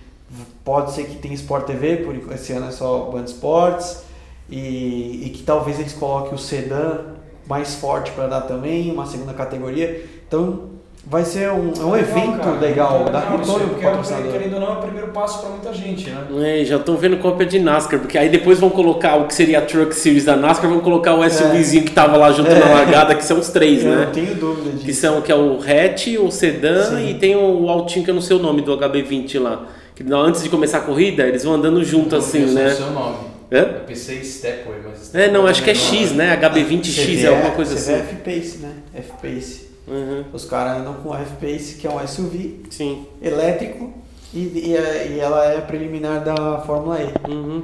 pode 0.64 0.92
ser 0.92 1.04
que 1.04 1.16
tenha 1.16 1.34
Sport 1.34 1.66
TV, 1.66 1.98
por 1.98 2.32
esse 2.34 2.52
ano 2.52 2.68
é 2.68 2.70
só 2.70 3.10
Band 3.10 3.24
Esportes, 3.24 4.02
e, 4.48 5.26
e 5.26 5.30
que 5.30 5.42
talvez 5.42 5.78
eles 5.78 5.92
coloquem 5.92 6.34
o 6.34 6.38
sedã 6.38 7.14
mais 7.46 7.74
forte 7.74 8.10
para 8.12 8.26
dar 8.26 8.42
também, 8.42 8.90
uma 8.90 9.06
segunda 9.06 9.32
categoria. 9.32 10.06
Então 10.26 10.70
vai 11.06 11.24
ser 11.24 11.50
um, 11.50 11.72
é 11.80 11.84
um 11.84 11.96
evento 11.96 12.38
cara, 12.38 12.58
legal, 12.58 13.04
legal 13.04 13.22
isso 13.40 13.52
retorno 13.52 13.64
é 13.74 13.76
o- 13.76 13.82
patrocinador. 13.82 14.32
Querendo 14.32 14.54
ou 14.54 14.60
não, 14.60 14.68
é 14.68 14.72
o 14.72 14.76
primeiro 14.82 15.08
passo 15.08 15.40
para 15.40 15.50
muita 15.50 15.72
gente, 15.72 16.10
né? 16.10 16.60
É, 16.60 16.64
já 16.64 16.76
estão 16.76 16.96
vendo 16.96 17.16
cópia 17.18 17.46
de 17.46 17.58
NASCAR, 17.58 18.00
porque 18.00 18.18
aí 18.18 18.28
depois 18.28 18.58
vão 18.60 18.68
colocar 18.70 19.16
o 19.16 19.26
que 19.26 19.34
seria 19.34 19.58
a 19.58 19.62
Truck 19.62 19.94
Series 19.94 20.24
da 20.24 20.36
NASCAR, 20.36 20.70
vão 20.70 20.80
colocar 20.80 21.14
o 21.14 21.28
SUVzinho 21.30 21.84
que 21.84 21.92
tava 21.92 22.16
lá 22.16 22.30
junto 22.32 22.50
na 22.50 22.66
largada, 22.66 23.14
que 23.14 23.24
são 23.24 23.38
os 23.38 23.48
três, 23.48 23.84
Eu 23.84 23.90
né? 23.90 24.04
não 24.06 24.12
tenho 24.12 24.34
dúvida 24.34 24.70
Que, 24.78 24.86
disso. 24.86 25.00
são, 25.00 25.22
que 25.22 25.32
é 25.32 25.34
o 25.36 25.58
hatch, 25.60 26.08
o 26.20 26.30
sedã 26.30 26.82
Sim. 26.90 27.08
e 27.10 27.14
tem 27.14 27.34
o 27.36 27.68
altinho 27.68 28.04
que 28.04 28.10
eu 28.10 28.14
não 28.14 28.22
sei 28.22 28.36
o 28.36 28.40
nome 28.40 28.60
do 28.62 28.76
HB20 28.76 29.40
lá. 29.40 29.66
Que 29.94 30.04
antes 30.12 30.42
de 30.42 30.48
começar 30.48 30.78
a 30.78 30.82
corrida, 30.82 31.24
eles 31.24 31.42
vão 31.42 31.54
andando 31.54 31.82
junto 31.82 32.14
Eu 32.14 32.18
assim, 32.20 32.40
né? 32.54 32.68
o 32.68 32.76
seu 32.76 32.90
nome. 32.90 33.16
Hã? 33.50 33.56
Eu 33.60 33.80
pensei 33.86 34.22
Stepway, 34.22 34.76
mas... 34.86 35.12
É, 35.14 35.30
não, 35.30 35.46
acho 35.46 35.62
que 35.62 35.70
é. 35.70 35.74
X, 35.74 36.12
né? 36.12 36.36
HB20X 36.40 37.24
é 37.24 37.28
alguma 37.28 37.50
coisa 37.52 37.74
assim. 37.74 37.94
F-Pace, 37.94 38.58
né? 38.58 38.72
F-Pace. 38.94 39.67
Uhum, 39.90 40.24
Os 40.32 40.44
caras 40.44 40.80
andam 40.80 40.94
com 40.94 41.14
F-Pace, 41.14 41.76
que 41.76 41.86
é 41.86 41.90
um 41.90 41.98
SUV 42.06 42.60
sim. 42.70 43.06
elétrico, 43.22 43.92
e, 44.34 44.38
e, 44.68 44.76
é- 44.76 45.12
e 45.14 45.20
ela 45.20 45.44
é 45.46 45.60
preliminar 45.60 46.22
da 46.22 46.58
Fórmula 46.60 46.98
E. 47.00 47.30
Uhum. 47.30 47.62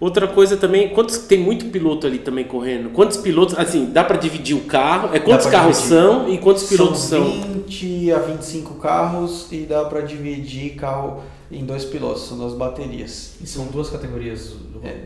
Outra 0.00 0.26
coisa 0.26 0.56
também, 0.56 0.88
quantos 0.88 1.16
tem 1.18 1.38
muito 1.38 1.66
piloto 1.66 2.08
ali 2.08 2.18
também 2.18 2.44
correndo? 2.44 2.90
Quantos 2.90 3.16
pilotos, 3.18 3.56
assim, 3.56 3.86
dá 3.92 4.02
pra 4.02 4.16
dividir 4.16 4.56
o 4.56 4.62
carro? 4.62 5.10
É 5.14 5.20
quantos 5.20 5.46
carros 5.46 5.76
dividir. 5.76 5.96
são 5.96 6.28
e 6.28 6.38
quantos 6.38 6.64
pilotos 6.64 6.98
são? 7.02 7.22
20 7.24 8.10
a 8.10 8.18
25 8.18 8.74
carros 8.80 9.46
e 9.52 9.58
dá 9.58 9.84
para 9.84 10.00
dividir 10.00 10.74
carro 10.74 11.22
em 11.52 11.64
dois 11.64 11.84
pilotos, 11.84 12.26
são 12.26 12.36
duas 12.36 12.54
baterias. 12.54 13.34
E 13.40 13.46
são 13.46 13.66
duas 13.66 13.90
categorias, 13.90 14.54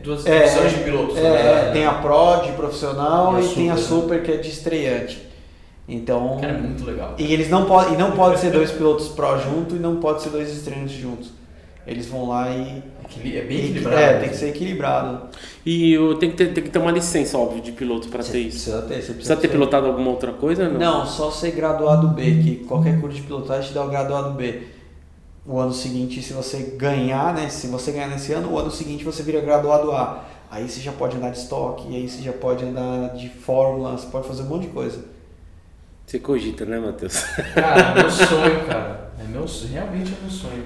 duas 0.03 0.25
É, 0.25 0.45
divisões 0.45 0.71
de 0.71 0.77
pilotos. 0.83 1.15
É, 1.17 1.21
verdade, 1.31 1.73
tem 1.73 1.81
né? 1.83 1.87
a 1.87 1.93
Pro 1.93 2.37
de 2.43 2.51
profissional 2.53 3.33
E 3.33 3.35
a 3.37 3.41
e, 3.41 3.49
tem 3.53 3.69
a 3.69 3.77
Super, 3.77 3.91
né? 3.93 4.01
Super 4.01 4.23
que 4.23 4.31
é 4.31 4.37
de 4.37 4.49
estreante. 4.49 5.26
Então, 5.87 6.37
Cara, 6.41 6.53
é 6.53 6.57
muito 6.61 6.83
legal. 6.83 7.15
e 7.17 7.31
eles 7.33 7.49
não 7.49 7.65
podem, 7.65 7.93
e 7.93 7.97
não 7.97 8.11
pode 8.11 8.39
ser 8.39 8.51
dois 8.51 8.71
pilotos 8.71 9.07
Pro 9.09 9.39
junto 9.39 9.75
e 9.75 9.79
não 9.79 9.97
pode 9.97 10.21
ser 10.21 10.29
dois 10.31 10.51
estreantes 10.51 10.91
juntos. 10.97 11.31
Eles 11.85 12.07
vão 12.07 12.27
lá 12.27 12.49
e 12.51 12.83
Equili- 13.05 13.37
É 13.37 13.41
bem 13.43 13.57
equilibrado. 13.59 13.97
É, 14.01 14.19
tem 14.19 14.27
que 14.29 14.35
ser 14.35 14.49
equilibrado. 14.49 15.21
E 15.65 15.93
eu 15.93 16.15
tenho 16.17 16.33
que 16.33 16.37
ter, 16.37 16.53
tem 16.53 16.61
que 16.61 16.69
ter 16.69 16.77
uma 16.79 16.91
licença, 16.91 17.37
óbvio, 17.37 17.61
de 17.61 17.71
piloto 17.71 18.09
pra 18.09 18.21
ter 18.21 18.39
isso. 18.39 18.69
Precisa 18.69 18.81
ter, 18.81 19.01
você 19.01 19.13
Precisa 19.13 19.35
ter 19.37 19.41
ser- 19.43 19.47
pilotado 19.53 19.87
alguma 19.87 20.09
outra 20.11 20.33
coisa? 20.33 20.67
Não. 20.67 20.77
Não, 20.77 21.05
só 21.05 21.31
ser 21.31 21.51
graduado 21.51 22.09
B, 22.09 22.23
que 22.43 22.55
qualquer 22.65 22.99
curso 22.99 23.15
de 23.15 23.21
pilotagem 23.23 23.69
te 23.69 23.73
dá 23.73 23.85
o 23.85 23.89
graduado 23.89 24.31
B. 24.33 24.63
O 25.45 25.57
ano 25.57 25.71
seguinte, 25.71 26.21
se 26.21 26.33
você 26.33 26.75
ganhar, 26.77 27.33
né? 27.33 27.47
Se 27.47 27.67
você 27.67 27.93
ganhar 27.93 28.07
nesse 28.09 28.33
ano, 28.33 28.51
o 28.51 28.59
ano 28.59 28.69
seguinte 28.69 29.05
você 29.05 29.23
vira 29.23 29.39
graduado 29.39 29.89
A. 29.93 30.25
Aí 30.51 30.67
você 30.67 30.81
já 30.81 30.91
pode 30.91 31.15
andar 31.15 31.29
de 31.29 31.37
estoque, 31.37 31.87
aí 31.95 32.09
você 32.09 32.21
já 32.21 32.33
pode 32.33 32.65
andar 32.65 33.15
de 33.15 33.29
fórmula, 33.29 33.91
você 33.97 34.07
pode 34.07 34.27
fazer 34.27 34.43
um 34.43 34.47
monte 34.47 34.63
de 34.63 34.67
coisa. 34.73 35.05
Você 36.07 36.19
cogita, 36.19 36.63
né, 36.63 36.79
Matheus? 36.79 37.21
Cara, 37.53 37.81
é 37.81 38.01
meu 38.01 38.09
sonho, 38.09 38.65
cara. 38.65 39.09
É 39.19 39.23
meu 39.27 39.45
realmente 39.69 40.13
é 40.13 40.21
meu 40.21 40.31
sonho. 40.31 40.63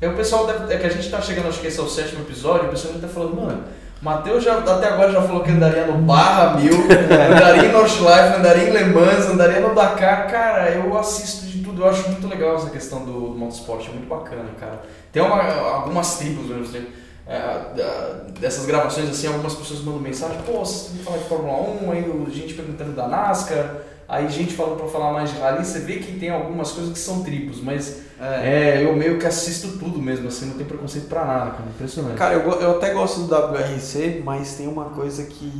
É 0.00 0.08
o 0.08 0.16
pessoal 0.16 0.46
deve, 0.46 0.72
é 0.72 0.78
que 0.78 0.86
a 0.86 0.88
gente 0.88 1.10
tá 1.10 1.20
chegando, 1.20 1.48
acho 1.48 1.60
que 1.60 1.66
esse 1.66 1.78
é 1.78 1.82
o 1.82 1.88
sétimo 1.88 2.22
episódio, 2.22 2.68
o 2.68 2.70
pessoal 2.70 2.94
deve 2.94 3.04
estar 3.04 3.20
falando, 3.20 3.36
mano, 3.38 3.64
Matheus 4.00 4.42
já 4.42 4.56
até 4.56 4.86
agora 4.86 5.12
já 5.12 5.20
falou 5.20 5.42
que 5.42 5.50
andaria 5.50 5.86
no 5.86 5.98
Barra 5.98 6.58
Mil, 6.58 6.72
andaria 6.72 7.68
em 7.68 7.72
Nordschleife, 7.72 8.38
andaria 8.38 8.68
em 8.70 8.72
Le 8.72 8.84
Mans, 8.84 9.26
andaria 9.26 9.60
no 9.60 9.74
Dakar. 9.74 10.30
Cara, 10.30 10.70
eu 10.70 10.96
assisto 10.96 11.44
de 11.46 11.62
tudo, 11.62 11.82
eu 11.82 11.90
acho 11.90 12.08
muito 12.08 12.26
legal 12.26 12.56
essa 12.56 12.70
questão 12.70 13.04
do, 13.04 13.34
do 13.34 13.44
é 13.44 13.92
muito 13.92 14.08
bacana, 14.08 14.48
cara. 14.58 14.80
Tem 15.12 15.22
uma, 15.22 15.42
algumas 15.52 16.16
tribos, 16.16 16.46
mesmo, 16.46 16.62
assim, 16.62 16.86
é, 17.26 17.36
é, 17.36 18.30
dessas 18.40 18.64
gravações 18.64 19.10
assim, 19.10 19.26
algumas 19.26 19.54
pessoas 19.54 19.80
mandam 19.80 20.00
mensagem, 20.00 20.38
pô, 20.46 20.60
vocês 20.60 20.96
que 20.96 21.04
falar 21.04 21.18
de 21.18 21.24
Fórmula 21.24 21.60
1, 21.84 21.92
aí 21.92 22.30
gente 22.32 22.54
perguntando 22.54 22.92
da 22.92 23.06
NASCAR, 23.06 23.82
aí 24.08 24.28
gente 24.28 24.54
falando 24.54 24.76
pra 24.78 24.86
falar 24.88 25.12
mais 25.12 25.30
de 25.30 25.38
rally, 25.38 25.64
você 25.64 25.80
vê 25.80 25.96
que 25.96 26.18
tem 26.18 26.30
algumas 26.30 26.72
coisas 26.72 26.92
que 26.92 26.98
são 26.98 27.22
tribos, 27.22 27.60
mas 27.62 28.02
é, 28.20 28.82
eu 28.82 28.96
meio 28.96 29.18
que 29.18 29.26
assisto 29.26 29.78
tudo 29.78 30.00
mesmo, 30.00 30.28
assim, 30.28 30.46
não 30.46 30.54
tem 30.54 30.66
preconceito 30.66 31.06
pra 31.08 31.24
nada, 31.24 31.50
cara, 31.50 31.64
impressionante. 31.68 32.16
Cara, 32.16 32.34
eu, 32.34 32.50
eu 32.60 32.70
até 32.72 32.92
gosto 32.92 33.20
do 33.20 33.34
WRC, 33.34 34.22
mas 34.24 34.54
tem 34.54 34.66
uma 34.66 34.86
coisa 34.86 35.24
que. 35.24 35.52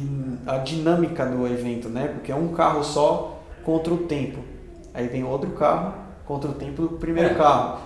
a 0.47 0.57
dinâmica 0.59 1.27
do 1.27 1.47
evento, 1.47 1.89
né? 1.89 2.09
Porque 2.09 2.33
é 2.33 2.35
um 2.35 2.49
carro 2.49 2.83
só 2.83 3.41
contra 3.65 3.93
o 3.93 3.99
tempo. 3.99 4.39
Aí 4.95 5.07
vem 5.07 5.23
outro 5.23 5.51
carro 5.51 5.95
contra 6.27 6.51
o 6.51 6.55
tempo 6.55 6.83
do 6.83 6.89
primeiro 6.97 7.31
É. 7.31 7.35
carro. 7.35 7.79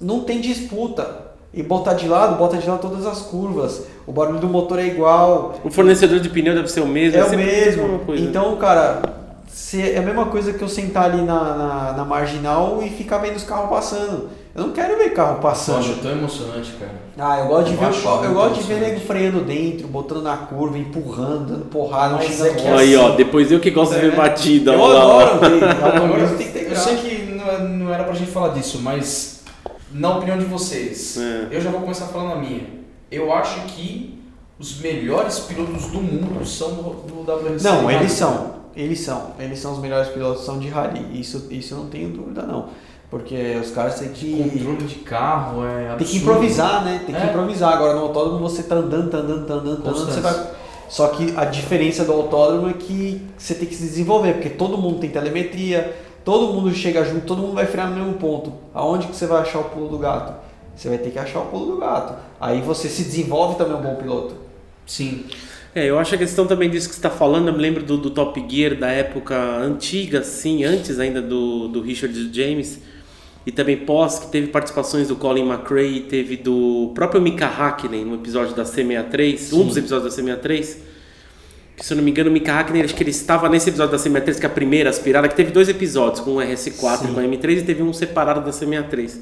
Não 0.00 0.20
tem 0.24 0.40
disputa. 0.40 1.26
E 1.54 1.62
botar 1.62 1.94
de 1.94 2.06
lado, 2.06 2.36
bota 2.36 2.58
de 2.58 2.68
lado 2.68 2.80
todas 2.82 3.06
as 3.06 3.22
curvas. 3.22 3.86
O 4.06 4.12
barulho 4.12 4.38
do 4.38 4.48
motor 4.48 4.78
é 4.78 4.86
igual. 4.86 5.54
O 5.64 5.70
fornecedor 5.70 6.20
de 6.20 6.28
pneu 6.28 6.54
deve 6.54 6.68
ser 6.68 6.80
o 6.80 6.86
mesmo. 6.86 7.18
É 7.18 7.24
o 7.24 7.28
sempre 7.30 7.44
a 7.44 7.46
mesmo. 7.46 8.00
Então, 8.14 8.56
cara, 8.56 9.00
se 9.56 9.80
é 9.80 9.96
a 9.96 10.02
mesma 10.02 10.26
coisa 10.26 10.52
que 10.52 10.60
eu 10.62 10.68
sentar 10.68 11.04
ali 11.04 11.22
na, 11.22 11.54
na, 11.56 11.92
na 11.94 12.04
marginal 12.04 12.82
e 12.82 12.90
ficar 12.90 13.16
vendo 13.18 13.36
os 13.36 13.42
carros 13.42 13.70
passando. 13.70 14.28
Eu 14.54 14.66
não 14.66 14.72
quero 14.74 14.98
ver 14.98 15.14
carro 15.14 15.36
Eu 15.36 15.40
passando. 15.40 15.78
acho 15.78 15.94
tão 15.96 16.10
emocionante, 16.10 16.72
cara. 16.72 16.92
Ah, 17.18 17.40
eu 17.40 17.46
gosto 17.46 17.68
de 17.68 17.72
Eu 17.72 17.78
ver, 17.80 17.86
acho 17.86 18.06
eu 18.06 18.16
muito 18.18 18.34
gosto 18.34 18.54
de 18.56 18.62
ver 18.64 18.80
nego 18.80 19.00
freando 19.00 19.40
dentro, 19.40 19.88
botando 19.88 20.20
na 20.22 20.36
curva, 20.36 20.76
empurrando, 20.76 21.46
dando 21.46 21.64
porrada, 21.70 22.22
é 22.22 22.26
que 22.26 22.42
outro. 22.42 22.74
Aí, 22.76 22.94
ó, 22.96 23.08
depois 23.16 23.50
eu 23.50 23.58
que 23.58 23.70
gosto 23.70 23.94
de 23.94 24.00
ver 24.02 24.12
É. 24.12 24.16
batida. 24.16 24.72
Eu 24.74 24.84
lá, 24.84 25.00
adoro 25.00 25.40
ver. 25.40 25.64
Agora, 25.64 25.86
Automobilismo 25.86 26.36
tem 26.36 26.46
que 26.48 26.52
ter 26.52 26.70
eu 26.70 26.76
sei 26.76 26.96
que 26.96 27.32
não, 27.32 27.46
é- 27.50 27.58
não 27.60 27.94
era 27.94 28.04
pra 28.04 28.12
gente 28.12 28.30
falar 28.30 28.48
disso, 28.52 28.80
mas 28.82 29.40
na 29.90 30.16
opinião 30.18 30.36
de 30.36 30.44
vocês, 30.44 31.16
É. 31.16 31.46
eu 31.50 31.60
já 31.62 31.70
vou 31.70 31.80
começar 31.80 32.04
falando 32.08 32.32
a 32.34 32.36
minha. 32.36 32.64
Eu 33.10 33.32
acho 33.32 33.60
que 33.68 34.22
os 34.60 34.80
melhores 34.82 35.38
pilotos 35.38 35.86
do 35.86 35.98
mundo 36.02 36.44
são 36.44 36.74
do, 36.74 36.82
do 37.06 37.22
WRC. 37.32 37.64
Não, 37.64 37.90
eles 37.90 38.12
são. 38.12 38.54
Eles 38.76 39.00
são. 39.00 39.32
Eles 39.38 39.58
são 39.58 39.72
os 39.72 39.78
melhores 39.78 40.08
pilotos 40.08 40.44
são 40.44 40.58
de 40.58 40.68
rally. 40.68 41.18
Isso, 41.18 41.46
isso 41.50 41.74
eu 41.74 41.78
não 41.78 41.86
tenho 41.86 42.10
dúvida, 42.10 42.42
não. 42.42 42.68
Porque 43.10 43.56
os 43.62 43.70
caras 43.70 43.98
têm 43.98 44.08
que. 44.10 44.36
Controle 44.36 44.84
de 44.84 44.96
carro 44.96 45.64
é 45.64 45.90
absurdo. 45.90 45.98
Tem 45.98 46.06
que 46.06 46.16
improvisar, 46.18 46.84
né? 46.84 47.02
Tem 47.06 47.14
que 47.14 47.22
É. 47.22 47.26
improvisar. 47.26 47.72
Agora 47.72 47.94
no 47.94 48.02
autódromo 48.02 48.38
você 48.38 48.62
tá 48.64 48.74
andando, 48.74 49.10
tá 49.10 49.18
andando, 49.18 49.46
tá 49.46 49.54
andando, 49.54 49.82
tá 49.82 49.90
andando, 49.90 50.12
você 50.12 50.20
vai. 50.20 50.50
Só 50.88 51.08
que 51.08 51.32
a 51.36 51.44
diferença 51.44 52.04
do 52.04 52.12
autódromo 52.12 52.68
é 52.68 52.72
que 52.74 53.20
você 53.36 53.54
tem 53.54 53.66
que 53.66 53.74
se 53.74 53.82
desenvolver, 53.84 54.34
porque 54.34 54.50
todo 54.50 54.76
mundo 54.78 55.00
tem 55.00 55.10
telemetria, 55.10 55.96
todo 56.24 56.52
mundo 56.52 56.72
chega 56.72 57.04
junto, 57.04 57.26
todo 57.26 57.42
mundo 57.42 57.54
vai 57.54 57.66
frear 57.66 57.88
no 57.90 57.96
mesmo 57.96 58.14
ponto. 58.14 58.52
Aonde 58.74 59.06
que 59.08 59.16
você 59.16 59.26
vai 59.26 59.42
achar 59.42 59.60
o 59.60 59.64
pulo 59.64 59.88
do 59.88 59.98
gato? 59.98 60.34
Você 60.76 60.88
vai 60.88 60.98
ter 60.98 61.10
que 61.10 61.18
achar 61.18 61.40
o 61.40 61.46
pulo 61.46 61.66
do 61.74 61.78
gato. 61.78 62.14
Aí 62.40 62.60
você 62.60 62.88
se 62.88 63.02
desenvolve 63.04 63.56
também 63.56 63.76
um 63.76 63.80
bom 63.82 63.94
piloto. 63.96 64.34
Sim. 64.86 65.24
É, 65.76 65.90
eu 65.90 65.98
acho 65.98 66.14
a 66.14 66.18
questão 66.18 66.46
também 66.46 66.70
disso 66.70 66.88
que 66.88 66.94
você 66.94 67.00
está 67.00 67.10
falando, 67.10 67.48
eu 67.48 67.52
me 67.52 67.60
lembro 67.60 67.82
do, 67.82 67.98
do 67.98 68.08
Top 68.08 68.42
Gear 68.48 68.74
da 68.76 68.88
época 68.88 69.36
antiga, 69.58 70.22
sim, 70.22 70.64
antes 70.64 70.98
ainda 70.98 71.20
do, 71.20 71.68
do 71.68 71.82
Richard 71.82 72.30
James, 72.32 72.80
e 73.44 73.52
também 73.52 73.76
pós, 73.76 74.18
que 74.18 74.28
teve 74.28 74.46
participações 74.46 75.08
do 75.08 75.16
Colin 75.16 75.46
McRae, 75.46 76.00
teve 76.00 76.38
do 76.38 76.92
próprio 76.94 77.20
Mika 77.20 77.46
Hakkinen 77.46 78.06
no 78.06 78.14
episódio 78.14 78.56
da 78.56 78.62
C63, 78.62 79.52
um 79.52 79.66
dos 79.66 79.76
episódios 79.76 80.16
da 80.16 80.22
C63, 80.22 80.78
que 81.76 81.84
se 81.84 81.92
eu 81.92 81.98
não 81.98 82.04
me 82.04 82.10
engano 82.10 82.30
o 82.30 82.32
Mika 82.32 82.58
Hakkinen, 82.58 82.82
acho 82.82 82.94
que 82.94 83.02
ele 83.02 83.10
estava 83.10 83.46
nesse 83.46 83.68
episódio 83.68 83.92
da 83.92 84.02
C63, 84.02 84.40
que 84.40 84.46
é 84.46 84.48
a 84.48 84.52
primeira 84.52 84.88
aspirada, 84.88 85.28
que 85.28 85.36
teve 85.36 85.50
dois 85.50 85.68
episódios, 85.68 86.20
com 86.20 86.36
o 86.36 86.38
RS4 86.38 86.54
e 86.54 87.06
Sim. 87.06 87.12
com 87.12 87.20
a 87.20 87.22
M3, 87.22 87.58
e 87.58 87.62
teve 87.62 87.82
um 87.82 87.92
separado 87.92 88.40
da 88.40 88.50
C63. 88.50 89.18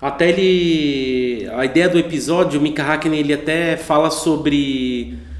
Até 0.00 0.30
ele. 0.30 1.46
A 1.52 1.66
ideia 1.66 1.90
do 1.90 1.98
episódio, 1.98 2.58
o 2.58 2.62
Mika 2.62 2.82
Hakkinen, 2.82 3.20
ele 3.20 3.34
até 3.34 3.76
fala 3.76 4.10
sobre. 4.10 5.30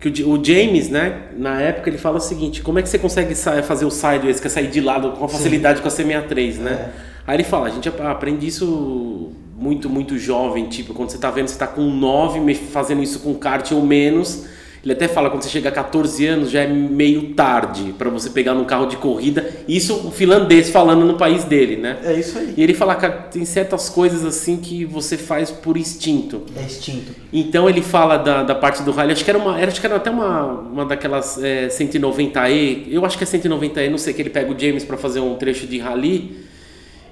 Que 0.00 0.22
o, 0.22 0.30
o 0.38 0.44
James, 0.44 0.88
né? 0.88 1.22
Na 1.36 1.60
época, 1.60 1.90
ele 1.90 1.98
fala 1.98 2.18
o 2.18 2.20
seguinte: 2.20 2.62
como 2.62 2.78
é 2.78 2.82
que 2.82 2.88
você 2.88 2.98
consegue 2.98 3.34
fazer 3.34 3.84
o 3.84 3.90
sideways, 3.90 4.38
que 4.40 4.46
é 4.46 4.50
sair 4.50 4.68
de 4.68 4.80
lado 4.80 5.12
com 5.12 5.26
facilidade 5.28 5.80
com 5.82 5.88
a 5.88 5.90
C63, 5.90 6.56
né? 6.58 6.90
Aí 7.26 7.36
ele 7.36 7.44
fala: 7.44 7.66
a 7.66 7.70
gente 7.70 7.88
ap- 7.88 8.00
aprende 8.02 8.46
isso 8.46 9.30
muito, 9.58 9.90
muito 9.90 10.16
jovem, 10.18 10.66
tipo, 10.68 10.94
quando 10.94 11.10
você 11.10 11.18
tá 11.18 11.30
vendo, 11.32 11.48
você 11.48 11.58
tá 11.58 11.66
com 11.66 11.82
9 11.82 12.38
me- 12.38 12.54
fazendo 12.54 13.02
isso 13.02 13.18
com 13.20 13.34
kart 13.34 13.72
ou 13.72 13.82
menos. 13.84 14.46
Ele 14.82 14.92
até 14.92 15.08
fala 15.08 15.28
quando 15.28 15.42
você 15.42 15.48
chega 15.48 15.68
a 15.68 15.72
14 15.72 16.24
anos 16.26 16.50
já 16.50 16.62
é 16.62 16.66
meio 16.66 17.34
tarde 17.34 17.94
para 17.98 18.08
você 18.08 18.30
pegar 18.30 18.54
num 18.54 18.64
carro 18.64 18.86
de 18.86 18.96
corrida. 18.96 19.48
Isso 19.66 20.06
um 20.06 20.10
finlandês 20.10 20.70
falando 20.70 21.04
no 21.04 21.14
país 21.14 21.44
dele, 21.44 21.76
né? 21.76 21.98
É 22.04 22.14
isso 22.14 22.38
aí. 22.38 22.54
E 22.56 22.62
ele 22.62 22.74
fala 22.74 22.94
que 22.94 23.08
tem 23.32 23.44
certas 23.44 23.88
coisas 23.88 24.24
assim 24.24 24.56
que 24.56 24.84
você 24.84 25.16
faz 25.16 25.50
por 25.50 25.76
instinto. 25.76 26.42
É 26.56 26.62
instinto. 26.62 27.12
Então 27.32 27.68
ele 27.68 27.82
fala 27.82 28.16
da, 28.16 28.42
da 28.42 28.54
parte 28.54 28.82
do 28.82 28.92
rally, 28.92 29.12
acho 29.12 29.24
que 29.24 29.30
era 29.30 29.38
uma, 29.38 29.56
acho 29.56 29.80
que 29.80 29.86
era 29.86 29.96
até 29.96 30.10
uma, 30.10 30.52
uma 30.52 30.84
daquelas 30.84 31.42
é, 31.42 31.66
190E, 31.66 32.86
eu 32.90 33.04
acho 33.04 33.18
que 33.18 33.24
é 33.24 33.26
190E, 33.26 33.90
não 33.90 33.98
sei, 33.98 34.14
que 34.14 34.22
ele 34.22 34.30
pega 34.30 34.52
o 34.52 34.58
James 34.58 34.84
para 34.84 34.96
fazer 34.96 35.20
um 35.20 35.34
trecho 35.34 35.66
de 35.66 35.78
rally. 35.78 36.46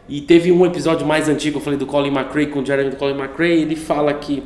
E 0.09 0.21
teve 0.21 0.53
um 0.53 0.65
episódio 0.65 1.05
mais 1.05 1.29
antigo, 1.29 1.59
eu 1.59 1.61
falei 1.61 1.77
do 1.77 1.85
Colin 1.85 2.15
McRae 2.15 2.47
com 2.47 2.61
o 2.61 2.65
Jeremy 2.65 2.91
do 2.91 2.97
Colin 2.97 3.19
McRae, 3.19 3.63
ele 3.63 3.75
fala 3.75 4.15
que 4.15 4.41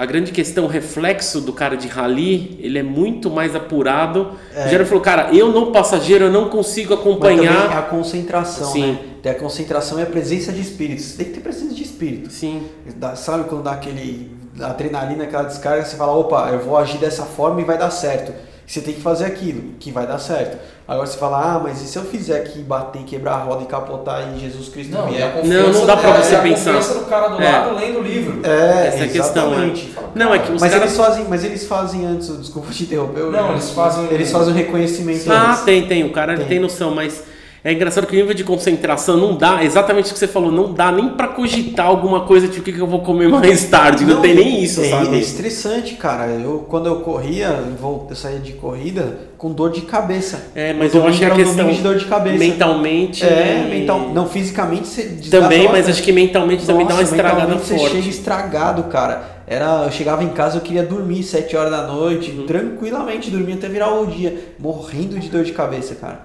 a 0.00 0.06
grande 0.06 0.32
questão, 0.32 0.64
o 0.64 0.66
reflexo 0.66 1.42
do 1.42 1.52
cara 1.52 1.76
de 1.76 1.86
rally, 1.86 2.58
ele 2.62 2.78
é 2.78 2.82
muito 2.82 3.28
mais 3.28 3.54
apurado. 3.54 4.30
É. 4.54 4.64
O 4.64 4.68
Jeremy 4.70 4.88
falou, 4.88 5.02
cara, 5.04 5.28
eu 5.30 5.52
não 5.52 5.72
passageiro, 5.72 6.24
eu 6.24 6.32
não 6.32 6.48
consigo 6.48 6.94
acompanhar. 6.94 7.76
a 7.76 7.82
concentração, 7.82 8.72
Sim. 8.72 8.92
né? 8.92 8.98
Tem 9.22 9.30
a 9.30 9.34
concentração 9.34 9.98
e 10.00 10.02
a 10.02 10.06
presença 10.06 10.52
de 10.52 10.62
espírito. 10.62 11.02
Você 11.02 11.18
tem 11.18 11.26
que 11.26 11.32
ter 11.34 11.40
presença 11.40 11.74
de 11.74 11.82
espírito. 11.82 12.32
Sim, 12.32 12.62
Dá- 12.96 13.14
sabe 13.14 13.44
quando 13.44 13.62
dá 13.62 13.72
aquele 13.72 14.30
adrenalina, 14.58 15.24
aquela 15.24 15.42
descarga, 15.42 15.84
você 15.84 15.96
fala, 15.96 16.12
opa, 16.16 16.48
eu 16.50 16.60
vou 16.60 16.78
agir 16.78 16.96
dessa 16.96 17.24
forma 17.24 17.60
e 17.60 17.64
vai 17.64 17.76
dar 17.76 17.90
certo. 17.90 18.32
Você 18.70 18.80
tem 18.82 18.94
que 18.94 19.00
fazer 19.00 19.24
aquilo, 19.24 19.72
que 19.80 19.90
vai 19.90 20.06
dar 20.06 20.20
certo. 20.20 20.56
Agora 20.86 21.04
você 21.04 21.18
fala, 21.18 21.56
ah, 21.56 21.58
mas 21.58 21.82
e 21.82 21.86
se 21.88 21.96
eu 21.98 22.04
fizer 22.04 22.36
aqui, 22.36 22.60
bater, 22.60 23.02
quebrar 23.02 23.32
a 23.32 23.38
roda 23.38 23.64
e 23.64 23.66
capotar 23.66 24.32
e 24.32 24.38
Jesus 24.38 24.68
Cristo 24.68 24.92
Não, 24.92 25.06
a 25.06 25.10
vier? 25.10 25.32
confiança, 25.32 25.72
Não, 25.72 25.78
não 25.80 25.86
dá 25.86 25.96
pra 25.96 26.10
é, 26.10 26.22
você 26.22 26.34
é 26.36 26.38
a 26.38 26.42
pensar. 26.42 26.74
confiança 26.74 26.94
do 27.00 27.04
cara 27.06 27.28
do 27.30 27.42
É. 27.42 27.50
lado 27.50 27.74
lendo 27.74 27.98
o 27.98 28.02
livro. 28.02 28.38
É, 28.48 28.86
essa 28.86 28.98
é 28.98 29.02
a 29.06 29.08
questão. 29.08 29.50
né? 29.50 29.56
exatamente. 29.56 29.94
Não, 30.14 30.32
é 30.32 30.38
que 30.38 30.52
os 30.52 30.60
Mas 30.60 30.70
caras... 30.70 30.86
eles 30.86 30.96
fazem, 30.96 31.24
mas 31.28 31.42
eles 31.44 31.66
fazem 31.66 32.06
antes, 32.06 32.38
desculpa 32.38 32.70
te 32.70 32.84
interromper. 32.84 33.18
eu- 33.22 33.32
Não, 33.32 33.50
eles 33.50 33.70
fazem- 33.70 34.06
Eles 34.08 34.30
fazem 34.30 34.52
um 34.52 34.56
reconhecimento 34.56 35.32
Ah, 35.32 35.50
antes. 35.50 35.62
tem, 35.64 35.88
tem. 35.88 36.04
O 36.04 36.12
cara 36.12 36.34
ele 36.34 36.42
Tem. 36.42 36.48
tem 36.50 36.60
noção, 36.60 36.94
mas 36.94 37.24
é 37.62 37.72
engraçado 37.72 38.06
que 38.06 38.14
o 38.14 38.18
nível 38.18 38.32
de 38.34 38.42
concentração 38.42 39.16
não 39.16 39.36
dá, 39.36 39.62
exatamente 39.62 40.10
o 40.10 40.12
que 40.14 40.18
você 40.18 40.26
falou, 40.26 40.50
não 40.50 40.72
dá 40.72 40.90
nem 40.90 41.10
pra 41.10 41.28
cogitar 41.28 41.86
alguma 41.86 42.20
coisa 42.22 42.48
tipo 42.48 42.60
o 42.60 42.64
que, 42.64 42.72
que 42.72 42.80
eu 42.80 42.86
vou 42.86 43.00
comer 43.00 43.28
mais 43.28 43.64
tarde. 43.64 44.04
Não, 44.04 44.22
tem 44.22 44.34
nem 44.34 44.62
isso, 44.62 44.80
é, 44.80 44.90
sabe? 44.90 45.16
É 45.16 45.18
estressante, 45.18 45.94
cara. 45.94 46.26
Eu, 46.26 46.66
quando 46.68 46.86
eu 46.86 47.00
corria, 47.00 47.48
eu 47.80 48.14
saía 48.14 48.38
de 48.38 48.52
corrida 48.52 49.30
com 49.36 49.52
dor 49.52 49.70
de 49.70 49.82
cabeça. 49.82 50.50
É, 50.54 50.72
mas 50.72 50.94
eu 50.94 51.06
acho 51.06 51.18
que 51.18 51.24
a 51.24 51.28
era 51.28 51.34
um 51.34 51.38
questão 51.38 51.68
de 51.70 51.80
dor 51.80 51.96
de 51.96 52.04
cabeça. 52.06 52.38
mentalmente. 52.38 53.24
É, 53.24 53.66
mental, 53.70 54.10
não, 54.12 54.26
fisicamente 54.26 54.86
você 54.86 55.02
Também, 55.30 55.68
mas 55.68 55.88
acho 55.88 56.02
que 56.02 56.12
mentalmente 56.12 56.66
também 56.66 56.86
dá 56.86 56.94
uma 56.94 57.00
Nossa, 57.02 57.14
estragada 57.14 57.54
Você 57.56 57.76
forte. 57.76 57.94
chega 57.96 58.08
estragado, 58.08 58.82
cara. 58.84 59.40
Era, 59.46 59.84
eu 59.84 59.90
chegava 59.90 60.22
em 60.22 60.28
casa, 60.28 60.58
eu 60.58 60.60
queria 60.60 60.82
dormir 60.84 61.22
7 61.24 61.56
horas 61.56 61.72
da 61.72 61.82
noite, 61.86 62.30
Uhum. 62.30 62.46
tranquilamente, 62.46 63.30
dormir 63.30 63.54
até 63.54 63.68
virar 63.68 63.92
o 63.92 64.06
dia, 64.06 64.54
morrendo 64.58 65.18
de 65.18 65.28
dor 65.28 65.42
de 65.42 65.52
cabeça, 65.52 65.94
cara. 65.96 66.20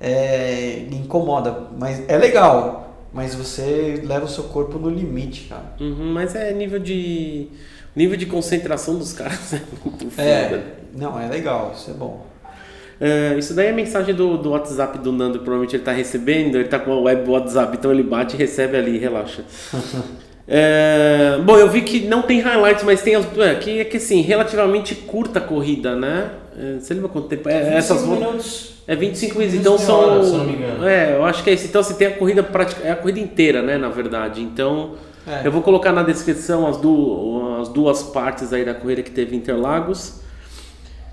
É, 0.00 0.84
incomoda, 0.92 1.66
mas 1.78 2.02
é 2.08 2.16
legal. 2.16 2.84
Mas 3.12 3.34
você 3.34 4.00
leva 4.04 4.26
o 4.26 4.28
seu 4.28 4.44
corpo 4.44 4.78
no 4.78 4.90
limite, 4.90 5.46
cara. 5.48 5.72
Uhum, 5.80 6.12
mas 6.12 6.34
é 6.34 6.52
nível 6.52 6.78
de. 6.78 7.48
Nível 7.96 8.16
de 8.16 8.26
concentração 8.26 8.96
dos 8.96 9.12
caras 9.12 9.52
é 9.54 9.60
muito 9.84 10.10
foda. 10.10 10.22
É, 10.22 10.62
não, 10.94 11.18
é 11.18 11.26
legal, 11.26 11.72
isso 11.74 11.90
é 11.90 11.94
bom. 11.94 12.26
É, 13.00 13.34
isso 13.38 13.54
daí 13.54 13.68
é 13.68 13.72
mensagem 13.72 14.14
do, 14.14 14.36
do 14.36 14.50
WhatsApp 14.50 14.98
do 14.98 15.10
Nando, 15.12 15.38
provavelmente 15.38 15.74
ele 15.76 15.84
tá 15.84 15.92
recebendo, 15.92 16.56
ele 16.56 16.68
tá 16.68 16.78
com 16.78 16.92
a 16.92 17.00
web 17.00 17.28
WhatsApp, 17.30 17.76
então 17.76 17.90
ele 17.92 18.02
bate 18.02 18.34
e 18.34 18.38
recebe 18.38 18.76
ali, 18.76 18.98
relaxa. 18.98 19.42
É, 20.50 21.38
bom, 21.44 21.58
eu 21.58 21.68
vi 21.68 21.82
que 21.82 22.06
não 22.06 22.22
tem 22.22 22.40
highlights, 22.40 22.82
mas 22.82 23.02
tem 23.02 23.14
as. 23.14 23.26
É, 23.36 23.54
que, 23.56 23.80
é 23.80 23.84
que 23.84 23.98
assim, 23.98 24.22
relativamente 24.22 24.94
curta 24.94 25.40
a 25.40 25.42
corrida, 25.42 25.94
né? 25.94 26.30
É, 26.58 26.80
você 26.80 26.94
lembra 26.94 27.10
quanto 27.10 27.28
tempo? 27.28 27.50
É, 27.50 27.76
essas 27.76 28.00
25 28.00 28.06
vo- 28.06 28.14
minutos. 28.16 28.77
É 28.88 28.96
25 28.96 29.38
minutos 29.38 29.60
então 29.60 29.76
são. 29.78 30.24
se 30.24 30.32
não 30.32 30.44
me 30.44 30.54
engano. 30.54 30.84
É, 30.88 31.14
eu 31.14 31.24
acho 31.24 31.44
que 31.44 31.50
é 31.50 31.52
isso. 31.52 31.66
Então, 31.66 31.82
se 31.82 31.94
tem 31.94 32.08
a 32.08 32.16
corrida 32.16 32.42
prática, 32.42 32.80
é 32.82 32.90
a 32.90 32.96
corrida 32.96 33.20
inteira, 33.20 33.60
né? 33.62 33.76
Na 33.76 33.90
verdade. 33.90 34.40
Então, 34.42 34.94
É. 35.26 35.46
eu 35.46 35.52
vou 35.52 35.60
colocar 35.60 35.92
na 35.92 36.02
descrição 36.02 36.66
as, 36.66 36.78
du 36.78 37.58
as 37.60 37.68
duas 37.68 38.02
partes 38.02 38.50
aí 38.52 38.64
da 38.64 38.72
corrida 38.74 39.02
que 39.02 39.10
teve 39.10 39.36
Interlagos. 39.36 40.20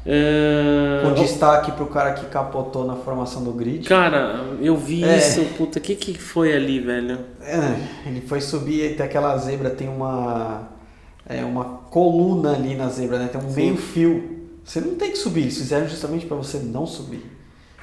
É, 0.08 1.02
Com 1.04 1.14
destaque 1.16 1.72
pro 1.72 1.88
cara 1.88 2.14
que 2.14 2.28
capotou 2.28 2.86
na 2.86 2.96
formação 2.96 3.44
do 3.44 3.52
grid. 3.52 3.88
Cara, 3.90 4.40
eu 4.62 4.78
vi 4.78 5.04
É. 5.04 5.18
isso, 5.18 5.44
puta, 5.58 5.80
o 5.80 5.82
que 5.82 5.96
que 5.96 6.14
foi 6.18 6.54
ali, 6.54 6.80
velho? 6.80 7.18
É, 7.42 7.76
ele 8.08 8.22
foi 8.22 8.40
subir 8.40 8.94
até 8.94 9.04
aquela 9.04 9.36
zebra, 9.38 9.70
tem 9.72 9.90
uma 9.90 10.70
é, 11.28 11.44
uma 11.44 11.66
coluna 11.90 12.54
ali 12.54 12.76
na 12.76 12.88
zebra, 12.88 13.18
né? 13.18 13.28
Tem 13.32 13.42
um 13.42 13.50
Sim. 13.50 13.56
meio 13.56 13.78
fio. 13.78 14.46
Você 14.64 14.80
não 14.80 14.94
tem 14.96 15.10
que 15.12 15.18
subir, 15.18 15.42
eles 15.42 15.58
fizeram 15.58 15.88
justamente 15.88 16.26
para 16.28 16.38
você 16.38 16.60
não 16.60 16.86
subir. 16.86 17.35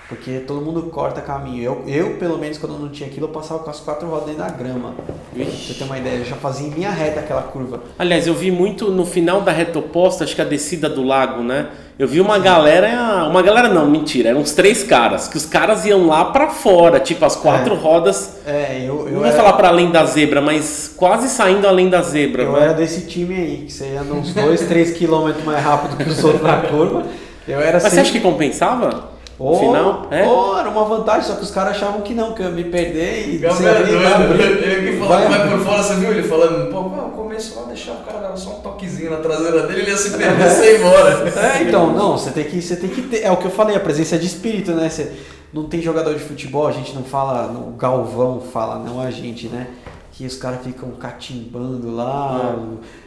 Porque 0.08 0.40
todo 0.40 0.60
mundo 0.60 0.82
corta 0.90 1.22
caminho. 1.22 1.62
Eu, 1.62 1.84
eu, 1.86 2.10
pelo 2.18 2.36
menos, 2.36 2.58
quando 2.58 2.74
eu 2.74 2.78
não 2.78 2.90
tinha 2.90 3.08
aquilo, 3.08 3.26
eu 3.26 3.30
passava 3.30 3.60
com 3.60 3.70
as 3.70 3.80
quatro 3.80 4.06
rodas 4.08 4.26
dentro 4.26 4.42
da 4.42 4.50
grama. 4.50 4.92
Pra 5.34 5.44
você 5.44 5.72
ter 5.72 5.84
uma 5.84 5.96
ideia, 5.98 6.16
eu 6.18 6.24
já 6.26 6.36
fazia 6.36 6.66
em 6.66 6.70
linha 6.70 6.90
reta 6.90 7.20
aquela 7.20 7.42
curva. 7.42 7.80
Aliás, 7.98 8.26
eu 8.26 8.34
vi 8.34 8.50
muito 8.50 8.90
no 8.90 9.06
final 9.06 9.40
da 9.40 9.50
reta 9.52 9.78
oposta, 9.78 10.24
acho 10.24 10.34
que 10.34 10.42
a 10.42 10.44
descida 10.44 10.88
do 10.90 11.02
lago, 11.02 11.42
né? 11.42 11.68
Eu 11.98 12.06
vi 12.08 12.20
uma 12.20 12.38
galera, 12.38 13.26
uma 13.30 13.40
galera 13.42 13.68
não, 13.68 13.88
mentira, 13.88 14.30
eram 14.30 14.40
uns 14.40 14.52
três 14.52 14.82
caras, 14.82 15.28
que 15.28 15.36
os 15.36 15.46
caras 15.46 15.84
iam 15.86 16.06
lá 16.06 16.26
pra 16.26 16.48
fora, 16.50 16.98
tipo 17.00 17.24
as 17.24 17.36
quatro 17.36 17.74
É. 17.74 17.78
rodas, 17.78 18.38
É, 18.44 18.80
eu, 18.84 19.06
eu 19.06 19.12
não 19.12 19.18
vou 19.20 19.26
era, 19.26 19.36
falar 19.36 19.52
pra 19.54 19.68
além 19.68 19.90
da 19.90 20.04
zebra, 20.04 20.40
mas 20.40 20.92
quase 20.96 21.28
saindo 21.28 21.66
além 21.68 21.88
da 21.88 22.02
zebra, 22.02 22.42
eu 22.42 22.52
né? 22.52 22.62
era 22.64 22.72
desse 22.74 23.02
time 23.06 23.34
aí, 23.34 23.56
que 23.66 23.72
você 23.72 23.96
anda 23.96 24.12
uns 24.14 24.34
2, 24.34 24.62
3 24.62 24.90
quilômetros 24.92 25.44
mais 25.44 25.62
rápido 25.64 25.96
que 25.96 26.10
os 26.10 26.22
outros 26.24 26.42
na 26.42 26.56
curva. 26.62 27.04
Eu 27.46 27.60
era 27.60 27.72
Mas 27.74 27.82
você 27.84 27.88
sempre- 27.90 28.00
acha 28.02 28.12
que 28.12 28.20
compensava? 28.20 29.11
Ô, 29.42 29.58
final? 29.58 30.06
É? 30.08 30.24
ô, 30.24 30.56
era 30.56 30.68
uma 30.68 30.84
vantagem, 30.84 31.22
só 31.24 31.34
que 31.34 31.42
os 31.42 31.50
caras 31.50 31.76
achavam 31.76 32.00
que 32.02 32.14
não, 32.14 32.32
que 32.32 32.40
eu 32.40 32.46
ia 32.46 32.52
me 32.52 32.62
perder 32.62 33.28
e 33.28 33.38
Gabriel 33.38 34.00
é 34.00 34.14
abrir. 34.14 34.40
Ele 34.40 34.92
que 34.92 34.98
falou 34.98 35.08
Vai 35.08 35.26
que 35.26 35.36
vai 35.36 35.50
por 35.50 35.58
fora, 35.64 35.82
você 35.82 35.94
viu 35.94 36.10
ele 36.12 36.22
falando, 36.22 36.70
pô, 36.70 36.82
no 36.82 37.10
começo 37.10 37.58
lá 37.58 37.66
deixava 37.66 37.98
o 37.98 38.04
cara 38.04 38.20
dar 38.20 38.36
só 38.36 38.50
um 38.50 38.60
toquezinho 38.60 39.10
na 39.10 39.16
traseira 39.16 39.66
dele, 39.66 39.80
ele 39.80 39.90
ia 39.90 39.96
se 39.96 40.16
perder 40.16 40.46
e 40.46 40.50
sair 40.50 40.78
embora. 40.78 41.28
É, 41.28 41.62
então, 41.64 41.92
não, 41.92 42.16
você 42.16 42.30
tem 42.30 42.44
que, 42.44 42.62
você 42.62 42.76
tem 42.76 42.88
que 42.88 43.02
ter, 43.02 43.22
é 43.22 43.32
o 43.32 43.36
que 43.36 43.46
eu 43.46 43.50
falei, 43.50 43.74
a 43.74 43.80
presença 43.80 44.16
de 44.16 44.26
espírito, 44.26 44.70
né? 44.72 44.88
Você 44.88 45.10
não 45.52 45.64
tem 45.64 45.82
jogador 45.82 46.14
de 46.14 46.20
futebol, 46.20 46.68
a 46.68 46.72
gente 46.72 46.94
não 46.94 47.02
fala, 47.02 47.50
o 47.50 47.72
Galvão 47.72 48.40
fala, 48.40 48.78
não 48.78 49.00
a 49.00 49.10
gente, 49.10 49.48
né? 49.48 49.66
Que 50.12 50.26
os 50.26 50.36
caras 50.36 50.60
ficam 50.62 50.90
catimbando 50.90 51.90
lá 51.90 52.54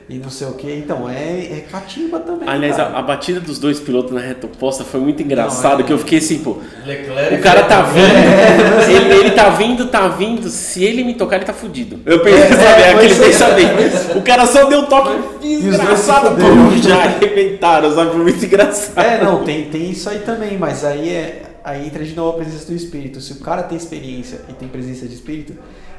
e 0.10 0.18
não 0.18 0.30
sei 0.32 0.48
o 0.48 0.54
que. 0.54 0.72
Então, 0.74 1.08
é, 1.08 1.58
é 1.60 1.66
catimba 1.72 2.20
também. 2.20 2.50
Aliás, 2.50 2.80
a, 2.80 2.98
a 2.98 3.02
batida 3.04 3.40
dos 3.40 3.60
dois 3.60 3.80
pilotos 3.80 4.12
na 4.12 4.20
reta 4.20 4.48
oposta 4.48 4.84
foi 4.84 5.00
muito 5.00 5.22
engraçado, 5.22 5.76
Não, 5.76 5.80
é- 5.82 5.84
que 5.84 5.94
eu 5.94 6.00
fiquei 6.00 6.18
assim, 6.18 6.40
pô, 6.40 6.58
Leclerc 6.84 7.36
o 7.36 7.42
cara 7.42 7.64
tá 7.66 7.84
vindo, 7.84 8.06
É. 8.08 8.90
ele, 8.92 9.14
ele 9.20 9.32
tá 9.32 9.50
vindo, 9.50 9.86
tá 9.88 10.08
vindo, 10.08 10.50
se 10.50 10.84
ele 10.84 11.04
me 11.04 11.14
tocar, 11.14 11.36
ele 11.36 11.46
tá 11.46 11.54
fudido. 11.54 12.00
Eu 12.08 12.22
pensei, 12.22 12.42
É, 12.42 12.48
sabe, 12.48 12.82
é, 12.82 12.94
aquele 12.96 13.14
é. 13.14 13.18
pensamento. 13.18 14.18
O 14.18 14.22
cara 14.24 14.46
só 14.48 14.66
deu 14.66 14.80
um 14.80 14.86
toque 14.86 15.10
os 15.10 15.40
dois 15.42 15.58
se 15.60 15.70
desgraçado, 15.70 16.30
pô, 16.36 16.78
já 16.88 17.04
arrebentaram, 17.04 17.94
sabe, 17.94 18.12
foi 18.12 18.22
muito 18.24 18.44
engraçado. 18.44 19.06
É, 19.06 19.24
não, 19.24 19.44
tem, 19.44 19.66
tem 19.66 19.92
isso 19.92 20.10
aí 20.10 20.20
também, 20.20 20.58
mas 20.58 20.84
aí 20.84 21.10
é 21.10 21.44
aí 21.64 21.88
entra 21.88 22.04
de 22.04 22.16
novo 22.16 22.30
a 22.38 22.44
presença 22.44 22.66
do 22.68 22.76
espírito. 22.76 23.20
Se 23.22 23.34
o 23.34 23.38
cara 23.38 23.64
tem 23.64 23.76
experiência 23.78 24.42
e 24.50 24.54
tem 24.54 24.68
presença 24.68 25.08
de 25.08 25.16
espírito, 25.16 25.54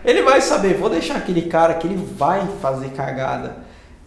ele 0.07 0.23
vai 0.23 0.41
saber, 0.41 0.75
vou 0.79 0.89
deixar 0.89 1.17
aquele 1.17 1.43
cara 1.43 1.75
que 1.75 1.87
ele 1.87 1.97
vai 2.17 2.47
fazer 2.63 2.89
cagada. 2.91 3.57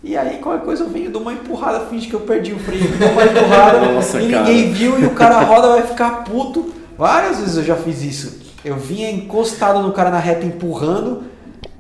E 0.02 0.16
aí 0.18 0.38
qualquer 0.38 0.64
coisa 0.64 0.84
eu 0.86 0.90
venho, 0.90 1.12
dou 1.12 1.22
uma 1.22 1.34
empurrada, 1.34 1.82
finge 1.88 2.08
que 2.08 2.14
eu 2.14 2.22
perdi 2.22 2.54
o 2.54 2.60
freio, 2.60 2.88
dou 2.98 3.10
uma 3.10 3.26
empurrada 3.26 3.80
Nossa, 3.92 4.22
e 4.22 4.32
cara. 4.32 4.44
ninguém 4.46 4.72
viu 4.72 4.98
e 5.00 5.06
o 5.06 5.12
cara 5.12 5.42
roda 5.42 5.68
vai 5.68 5.82
ficar 5.84 6.24
puto. 6.24 6.74
Várias 6.98 7.40
vezes 7.40 7.58
eu 7.58 7.64
já 7.64 7.76
fiz 7.76 8.02
isso. 8.02 8.40
Eu 8.64 8.78
vinha 8.78 9.12
encostado 9.12 9.80
no 9.82 9.92
cara 9.92 10.10
na 10.10 10.20
reta 10.20 10.46
empurrando, 10.46 11.24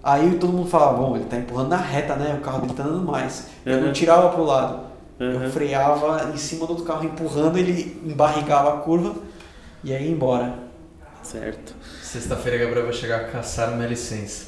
aí 0.03 0.35
todo 0.35 0.51
mundo 0.51 0.69
falava, 0.69 0.97
bom, 0.97 1.15
ele 1.15 1.25
tá 1.25 1.37
empurrando 1.37 1.69
na 1.69 1.77
reta, 1.77 2.15
né? 2.15 2.35
O 2.37 2.41
carro 2.41 2.59
dele 2.61 2.73
tá 2.73 2.83
andando 2.83 3.05
mais. 3.09 3.47
Eu 3.65 3.77
não 3.79 3.87
Uhum. 3.87 3.93
tirava 3.93 4.29
pro 4.29 4.43
lado. 4.43 4.79
Uhum. 5.19 5.43
Eu 5.43 5.49
freava 5.49 6.29
em 6.33 6.37
cima 6.37 6.65
do 6.65 6.71
outro 6.71 6.85
carro 6.85 7.03
empurrando, 7.05 7.57
ele 7.57 8.01
embarrigava 8.05 8.69
a 8.69 8.77
curva 8.77 9.15
e 9.83 9.93
aí 9.93 10.05
ia 10.05 10.11
embora. 10.11 10.53
Certo. 11.21 11.73
Sexta-feira, 12.11 12.57
Gabriel 12.57 12.85
vai 12.85 12.93
chegar 12.93 13.17
a 13.17 13.23
caçar 13.25 13.69
minha 13.75 13.87
licença. 13.87 14.47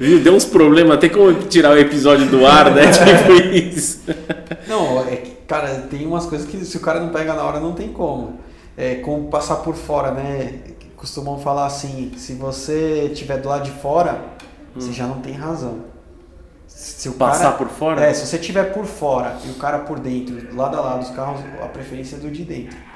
Viu, 0.00 0.18
deu 0.22 0.32
uns 0.32 0.46
problemas, 0.46 0.96
até 0.96 1.10
como 1.10 1.34
tirar 1.42 1.72
o 1.72 1.78
episódio 1.78 2.26
do 2.30 2.46
ar, 2.46 2.74
né, 2.74 2.84
tipo 2.90 3.32
isso. 3.54 4.00
Não, 4.66 5.06
é 5.06 5.16
que, 5.16 5.30
cara, 5.46 5.68
tem 5.90 6.06
umas 6.06 6.24
coisas 6.24 6.48
que 6.48 6.64
se 6.64 6.74
o 6.78 6.80
cara 6.80 7.00
não 7.00 7.10
pega 7.10 7.34
na 7.34 7.42
hora 7.42 7.60
não 7.60 7.74
tem 7.74 7.88
como. 7.88 8.40
É 8.78 8.94
como 8.94 9.28
passar 9.28 9.56
por 9.56 9.74
fora, 9.74 10.10
né? 10.12 10.54
Costumam 10.96 11.38
falar 11.38 11.66
assim, 11.66 12.12
se 12.16 12.32
você 12.32 13.10
estiver 13.12 13.36
do 13.36 13.50
lado 13.50 13.64
de 13.64 13.72
fora, 13.72 14.24
você 14.74 14.90
já 14.90 15.06
não 15.06 15.20
tem 15.20 15.34
razão. 15.34 15.84
Se 16.66 17.10
o 17.10 17.12
Passar 17.12 17.42
cara, 17.42 17.56
por 17.56 17.68
fora? 17.68 18.06
É, 18.06 18.14
se 18.14 18.26
você 18.26 18.36
estiver 18.36 18.72
por 18.72 18.86
fora 18.86 19.36
e 19.44 19.50
o 19.50 19.54
cara 19.56 19.80
por 19.80 19.98
dentro, 19.98 20.56
lado 20.56 20.78
a 20.78 20.80
lado, 20.80 21.02
os 21.02 21.10
carros, 21.10 21.40
a 21.62 21.66
preferência 21.66 22.16
é 22.16 22.18
do 22.20 22.30
de 22.30 22.44
dentro. 22.44 22.87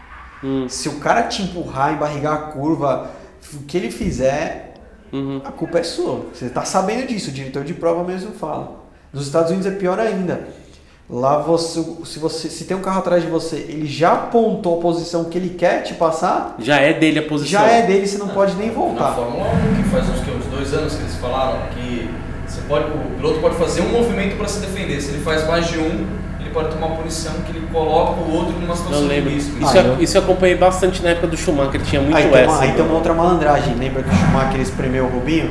Hum, 0.43 0.67
Se 0.69 0.89
o 0.89 0.99
cara 0.99 1.23
te 1.25 1.43
empurrar, 1.43 1.93
embarrigar 1.95 2.33
a 2.35 2.37
curva, 2.53 3.11
o 3.55 3.59
que 3.65 3.77
ele 3.77 3.91
fizer, 3.91 4.75
uhum. 5.13 5.41
a 5.45 5.53
culpa 5.53 5.79
é 5.79 5.83
sua. 5.83 6.27
Você 6.33 6.47
está 6.47 6.65
sabendo 6.65 7.07
disso, 7.07 7.31
o 7.31 7.33
diretor 7.33 7.65
de 7.65 7.75
prova 7.75 8.03
mesmo 8.05 8.33
fala. 8.33 8.81
Nos 9.13 9.27
Estados 9.27 9.51
Unidos 9.51 9.67
é 9.67 9.75
pior 9.77 9.99
ainda. 10.01 10.49
Lá 11.11 11.39
você, 11.39 11.85
se 12.07 12.19
você, 12.19 12.49
se 12.49 12.65
tem 12.65 12.75
um 12.77 12.81
carro 12.81 13.01
atrás 13.01 13.23
de 13.23 13.29
você, 13.29 13.57
ele 13.57 13.87
já 13.87 14.13
apontou 14.15 14.79
a 14.79 14.81
posição 14.81 15.25
que 15.25 15.37
ele 15.37 15.51
quer 15.51 15.83
te 15.83 15.93
passar, 15.95 16.55
Já 16.59 16.77
é 16.79 16.95
dele 16.95 17.19
a 17.19 17.23
posição. 17.29 17.61
já 17.61 17.67
é 17.67 17.83
dele, 17.83 18.07
você 18.07 18.17
não 18.17 18.29
pode 18.29 18.55
nem 18.55 18.69
Na 18.69 18.73
voltar. 18.73 19.15
Fórmula 19.15 19.45
1, 19.79 19.83
que 19.83 19.89
faz 19.91 20.09
uns, 20.09 20.21
que, 20.21 20.31
uns 20.31 20.47
dois 20.47 20.73
anos 20.73 20.95
que 20.95 21.03
eles 21.03 21.17
falaram 21.17 21.69
que 21.75 22.09
você 22.47 22.63
pode, 22.63 22.87
o 22.87 23.17
piloto 23.17 23.41
pode 23.41 23.57
fazer 23.57 23.83
um 23.83 23.89
movimento 23.91 24.37
para 24.39 24.49
se 24.49 24.61
defender. 24.61 25.01
Se 25.03 25.11
ele 25.11 25.23
faz 25.23 25.47
mais 25.47 25.67
de 25.67 25.79
um, 25.79 26.07
pode 26.53 26.69
tomar 26.75 26.89
punição 26.97 27.33
que 27.47 27.51
ele 27.57 27.67
coloca 27.73 28.21
o 28.21 28.35
outro 28.35 28.53
numa 28.59 28.75
situação 28.77 29.01
Não 29.03 29.09
de 29.09 29.15
lembro. 29.15 29.31
risco. 29.31 29.51
Isso, 29.63 29.79
Ah, 29.79 29.81
eu, 29.83 30.03
isso 30.03 30.17
eu 30.19 30.23
acompanhei 30.23 30.57
bastante 30.57 31.03
na 31.03 31.11
época 31.11 31.27
do 31.29 31.37
Schumacher, 31.37 31.81
tinha 31.83 32.01
muito 32.01 32.17
Aí 32.17 32.29
tem, 32.29 32.41
essa. 32.41 32.51
uma, 32.53 32.61
aí 32.63 32.73
tem 32.73 32.85
uma 32.85 32.95
outra 32.95 33.15
malandragem. 33.15 33.75
Lembra 33.75 34.03
que 34.03 34.09
o 34.11 34.15
Schumacher 34.15 34.61
espremeu 34.61 35.05
o 35.05 35.09
Rubinho? 35.09 35.51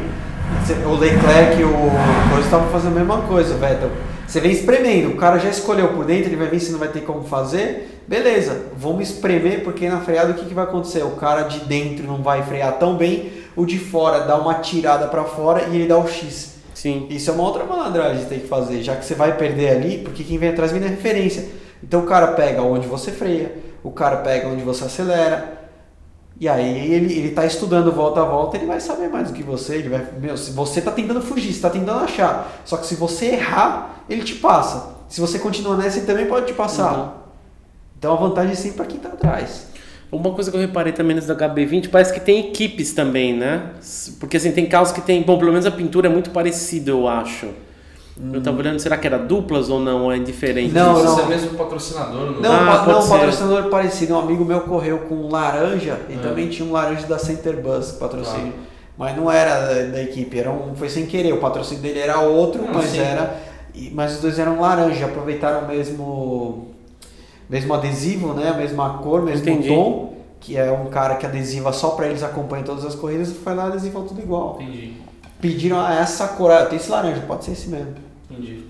O 0.86 0.96
Leclerc 0.96 1.60
e 1.60 1.64
o 1.64 1.92
Coisa 2.30 2.46
estavam 2.46 2.68
fazendo 2.70 2.96
a 2.96 3.00
mesma 3.00 3.18
coisa, 3.22 3.56
Vettel. 3.56 3.90
Você 4.28 4.40
vem 4.40 4.52
espremendo, 4.52 5.10
o 5.10 5.16
cara 5.18 5.38
já 5.40 5.50
escolheu 5.50 5.90
por 5.90 6.06
dentro, 6.06 6.28
ele 6.30 6.38
vai 6.38 6.48
ver 6.48 6.60
se 6.60 6.72
não 6.72 6.80
vai 6.80 6.88
ter 6.88 7.02
como 7.02 7.24
fazer. 7.24 8.02
Beleza, 8.08 8.66
vamos 8.78 9.10
espremer, 9.10 9.62
porque 9.64 9.90
na 9.90 10.00
freada 10.00 10.32
o 10.32 10.34
que, 10.36 10.46
que 10.46 10.54
vai 10.54 10.64
acontecer? 10.64 11.04
O 11.04 11.12
cara 11.12 11.44
de 11.44 11.60
dentro 11.66 12.06
não 12.06 12.22
vai 12.22 12.42
frear 12.44 12.74
tão 12.74 12.96
bem, 12.96 13.32
o 13.56 13.66
de 13.66 13.78
fora 13.78 14.20
dá 14.22 14.38
uma 14.38 14.56
tirada 14.56 15.08
pra 15.08 15.24
fora 15.26 15.66
e 15.70 15.76
ele 15.76 15.88
dá 15.88 15.98
o 15.98 16.08
X. 16.08 16.56
Sim. 16.82 17.06
Isso 17.12 17.30
é 17.30 17.34
uma 17.34 17.44
outra 17.44 17.64
malandragem 17.64 18.24
que 18.24 18.30
tem 18.30 18.40
que 18.40 18.48
fazer, 18.48 18.82
já 18.82 18.96
que 18.96 19.06
você 19.06 19.14
vai 19.14 19.38
perder 19.38 19.70
ali, 19.70 20.00
porque 20.00 20.24
quem 20.24 20.40
vem 20.40 20.50
atrás 20.50 20.72
vem 20.72 20.82
na 20.82 20.88
referência. 20.88 21.48
Então 21.84 22.00
o 22.00 22.08
cara 22.08 22.30
pega 22.30 22.64
onde 22.64 22.88
você 22.88 23.12
freia, 23.12 23.56
o 23.84 23.92
cara 23.92 24.18
pega 24.18 24.48
onde 24.48 24.64
você 24.64 24.86
acelera. 24.86 25.62
E 26.40 26.50
aí 26.50 26.92
ele, 26.92 27.14
ele 27.14 27.30
tá 27.36 27.46
estudando 27.46 27.92
volta 27.92 28.22
a 28.22 28.26
volta, 28.26 28.58
ele 28.58 28.66
vai 28.66 28.80
saber 28.80 29.10
mais 29.10 29.28
do 29.28 29.36
que 29.36 29.44
você, 29.44 29.76
ele 29.76 29.90
vai, 29.90 30.08
meu, 30.20 30.36
se 30.36 30.54
você 30.54 30.82
tá 30.82 30.90
tentando 30.90 31.22
fugir, 31.22 31.54
você 31.54 31.62
tá 31.62 31.70
tentando 31.70 32.04
achar. 32.04 32.52
Só 32.66 32.78
que 32.78 32.88
se 32.88 32.96
você 32.96 33.28
errar, 33.28 34.04
ele 34.10 34.24
te 34.24 34.34
passa. 34.34 34.96
Se 35.08 35.22
você 35.22 35.38
continuar 35.38 35.78
nessa, 35.78 36.00
ele 36.00 36.08
também 36.08 36.26
pode 36.26 36.48
te 36.48 36.54
passar. 36.56 36.98
Uhum. 36.98 37.10
Então 38.00 38.14
a 38.14 38.16
vantagem 38.16 38.54
é 38.54 38.56
sempre 38.56 38.78
para 38.78 38.86
quem 38.88 39.00
tá 39.00 39.10
atrás. 39.10 39.68
Uma 40.12 40.32
coisa 40.32 40.52
que 40.52 40.58
eu 40.58 40.62
reparei 40.62 40.92
também 40.92 41.16
nesse 41.16 41.28
da 41.28 41.36
HB20, 41.36 41.90
parece 41.90 42.12
que 42.14 42.20
tem 42.20 42.40
equipes 42.50 42.92
também, 42.94 43.34
né? 43.34 43.70
Porque 44.20 44.36
assim, 44.38 44.52
tem 44.52 44.66
carros 44.66 44.92
que 44.92 45.00
tem. 45.02 45.22
Bom, 45.24 45.38
pelo 45.40 45.52
menos 45.52 45.66
a 45.66 45.72
pintura 45.72 46.08
é 46.08 46.12
muito 46.12 46.32
parecida, 46.32 46.92
eu 46.92 47.08
acho. 47.08 47.48
Eu 48.34 48.42
tava 48.44 48.60
olhando, 48.60 48.78
será 48.80 48.98
que 48.98 49.08
era 49.08 49.18
duplas 49.18 49.70
ou 49.70 49.80
não? 49.80 50.04
Ou 50.04 50.12
é 50.12 50.20
diferente? 50.20 50.74
Não, 50.74 51.02
não. 51.02 51.16
ser 51.16 51.28
mesmo 51.28 51.58
patrocinador. 51.58 52.40
Não, 52.42 52.52
Ah, 52.54 52.66
pa- 52.66 52.78
pode 52.80 52.90
não 52.92 53.02
ser. 53.02 53.10
patrocinador 53.10 53.70
parecido. 53.70 54.14
Um 54.14 54.20
amigo 54.20 54.44
meu 54.44 54.62
correu 54.62 55.00
com 55.00 55.16
um 55.16 55.30
laranja 55.32 55.98
e 56.10 56.14
É. 56.14 56.18
também 56.18 56.50
tinha 56.50 56.68
um 56.68 56.74
laranja 56.74 57.08
da 57.08 57.18
Center 57.18 57.62
Bus 57.62 57.94
patrocínio. 57.94 58.54
Mas 58.98 59.16
não 59.16 59.32
era 59.32 59.60
da, 59.62 59.74
da 59.94 60.04
equipe, 60.04 60.38
era 60.38 60.52
um, 60.52 60.76
foi 60.76 60.90
sem 60.90 61.06
querer. 61.06 61.34
O 61.34 61.38
patrocínio 61.38 61.82
dele 61.82 62.00
era 62.00 62.20
outro, 62.20 62.62
Não, 62.64 62.74
mas 62.74 62.90
sim. 62.90 63.00
era. 63.00 63.38
e- 63.74 63.90
Mas 63.96 64.16
os 64.16 64.22
dois 64.22 64.38
eram 64.38 64.60
laranja, 64.60 65.06
aproveitaram 65.06 65.62
o 65.66 65.68
mesmo, 65.70 66.68
mesmo 67.52 67.74
adesivo, 67.76 68.34
né? 68.34 68.50
A 68.50 68.54
mesma 68.56 68.98
cor, 69.00 69.22
mesmo 69.22 69.48
Entendi. 69.48 69.68
tom. 69.68 70.16
Que 70.40 70.58
é 70.58 70.72
um 70.72 70.86
cara 70.86 71.16
que 71.18 71.26
adesiva 71.28 71.72
só 71.72 71.90
pra 71.92 72.08
eles, 72.08 72.24
acompanha 72.24 72.64
todas 72.64 72.84
as 72.84 72.96
corridas 72.96 73.30
e 73.30 73.34
foi 73.36 73.54
lá 73.54 73.66
e 73.66 73.68
adesivou 73.68 74.04
tudo 74.06 74.20
igual. 74.22 74.58
Entendi, 74.60 74.94
Pediram 75.40 75.88
essa 75.88 76.30
cor, 76.30 76.50
ah, 76.52 76.66
tem 76.66 76.78
esse 76.78 76.90
laranja, 76.90 77.22
pode 77.28 77.46
ser 77.46 77.52
esse 77.52 77.70
mesmo. 77.70 77.94
entendi. 78.30 78.64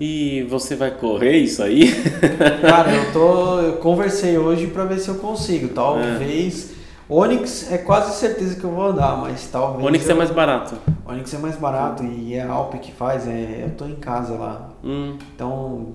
E 0.00 0.42
você 0.50 0.74
vai 0.74 0.90
correr 0.90 1.36
isso 1.38 1.62
aí? 1.62 1.88
Cara, 2.60 2.90
eu 2.92 3.12
tô. 3.12 3.60
Eu 3.60 3.72
conversei 3.74 4.36
hoje 4.36 4.66
pra 4.66 4.84
ver 4.84 4.98
se 4.98 5.08
eu 5.08 5.14
consigo. 5.14 5.68
Talvez. 5.68 6.72
Onix 7.08 7.70
é 7.70 7.78
quase 7.78 8.18
certeza 8.18 8.56
que 8.56 8.64
eu 8.64 8.70
vou 8.70 8.86
andar, 8.86 9.16
mas 9.18 9.46
talvez. 9.52 9.86
Onix 9.86 10.08
é 10.08 10.12
eu- 10.12 10.16
mais 10.16 10.30
barato. 10.30 10.74
Onix 11.06 11.32
é 11.32 11.38
mais 11.38 11.56
barato 11.56 12.02
e 12.02 12.34
é 12.34 12.42
a 12.42 12.50
Alp 12.50 12.74
que 12.76 12.90
faz, 12.92 13.28
é, 13.28 13.62
eu 13.64 13.70
tô 13.76 13.84
em 13.84 13.94
casa 13.94 14.34
lá. 14.34 14.70
Hum. 14.82 15.16
Então, 15.34 15.88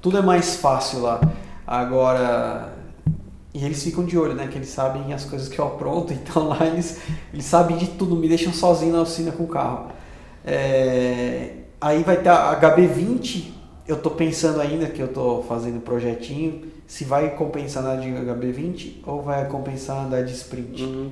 tudo 0.00 0.16
é 0.18 0.22
mais 0.22 0.56
fácil 0.56 1.00
lá. 1.02 1.20
Agora, 1.66 2.72
e 3.52 3.64
eles 3.64 3.82
ficam 3.82 4.04
de 4.04 4.18
olho, 4.18 4.34
né? 4.34 4.46
Que 4.48 4.58
eles 4.58 4.68
sabem 4.68 5.12
as 5.12 5.24
coisas 5.24 5.48
que 5.48 5.58
eu 5.58 5.66
apronto, 5.66 6.12
então 6.14 6.48
lá 6.48 6.66
eles, 6.66 7.00
eles 7.32 7.44
sabem 7.44 7.76
de 7.76 7.88
tudo, 7.88 8.14
me 8.14 8.28
deixam 8.28 8.52
sozinho 8.52 8.92
na 8.92 9.02
oficina 9.02 9.32
com 9.32 9.44
o 9.44 9.48
carro. 9.48 9.90
É, 10.44 11.52
aí 11.80 12.02
vai 12.02 12.18
ter 12.18 12.28
a 12.28 12.60
HB20, 12.60 13.50
eu 13.88 13.96
tô 13.96 14.10
pensando 14.10 14.60
ainda 14.60 14.86
que 14.86 15.00
eu 15.00 15.08
tô 15.08 15.42
fazendo 15.42 15.80
projetinho, 15.80 16.66
se 16.86 17.04
vai 17.04 17.30
compensar 17.30 17.82
andar 17.82 17.96
de 17.96 18.08
HB20 18.08 18.98
ou 19.04 19.22
vai 19.22 19.48
compensar 19.48 20.04
andar 20.04 20.22
de 20.22 20.32
sprint. 20.32 20.82
Uhum. 20.82 21.10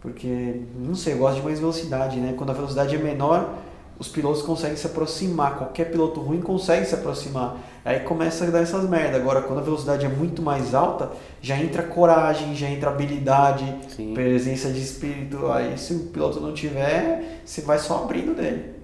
Porque, 0.00 0.62
não 0.78 0.94
sei, 0.94 1.14
eu 1.14 1.18
gosto 1.18 1.36
de 1.36 1.42
mais 1.42 1.58
velocidade, 1.58 2.18
né? 2.18 2.34
Quando 2.36 2.50
a 2.50 2.54
velocidade 2.54 2.94
é 2.94 2.98
menor, 2.98 3.54
os 4.00 4.08
pilotos 4.08 4.40
conseguem 4.40 4.76
se 4.76 4.86
aproximar. 4.86 5.58
Qualquer 5.58 5.90
piloto 5.90 6.20
ruim 6.20 6.40
consegue 6.40 6.86
se 6.86 6.94
aproximar. 6.94 7.56
Aí 7.84 8.00
começa 8.00 8.44
a 8.46 8.50
dar 8.50 8.60
essas 8.62 8.88
merda. 8.88 9.18
Agora, 9.18 9.42
quando 9.42 9.58
a 9.58 9.62
velocidade 9.62 10.06
é 10.06 10.08
muito 10.08 10.40
mais 10.40 10.74
alta, 10.74 11.10
já 11.42 11.56
entra 11.58 11.82
coragem, 11.82 12.54
já 12.56 12.66
entra 12.68 12.88
habilidade, 12.88 13.72
Sim. 13.94 14.14
presença 14.14 14.70
de 14.70 14.80
espírito. 14.80 15.50
Aí, 15.52 15.76
se 15.76 15.92
o 15.92 15.98
piloto 16.06 16.40
não 16.40 16.54
tiver, 16.54 17.40
você 17.44 17.60
vai 17.60 17.78
só 17.78 17.98
abrindo 18.02 18.34
dele. 18.34 18.80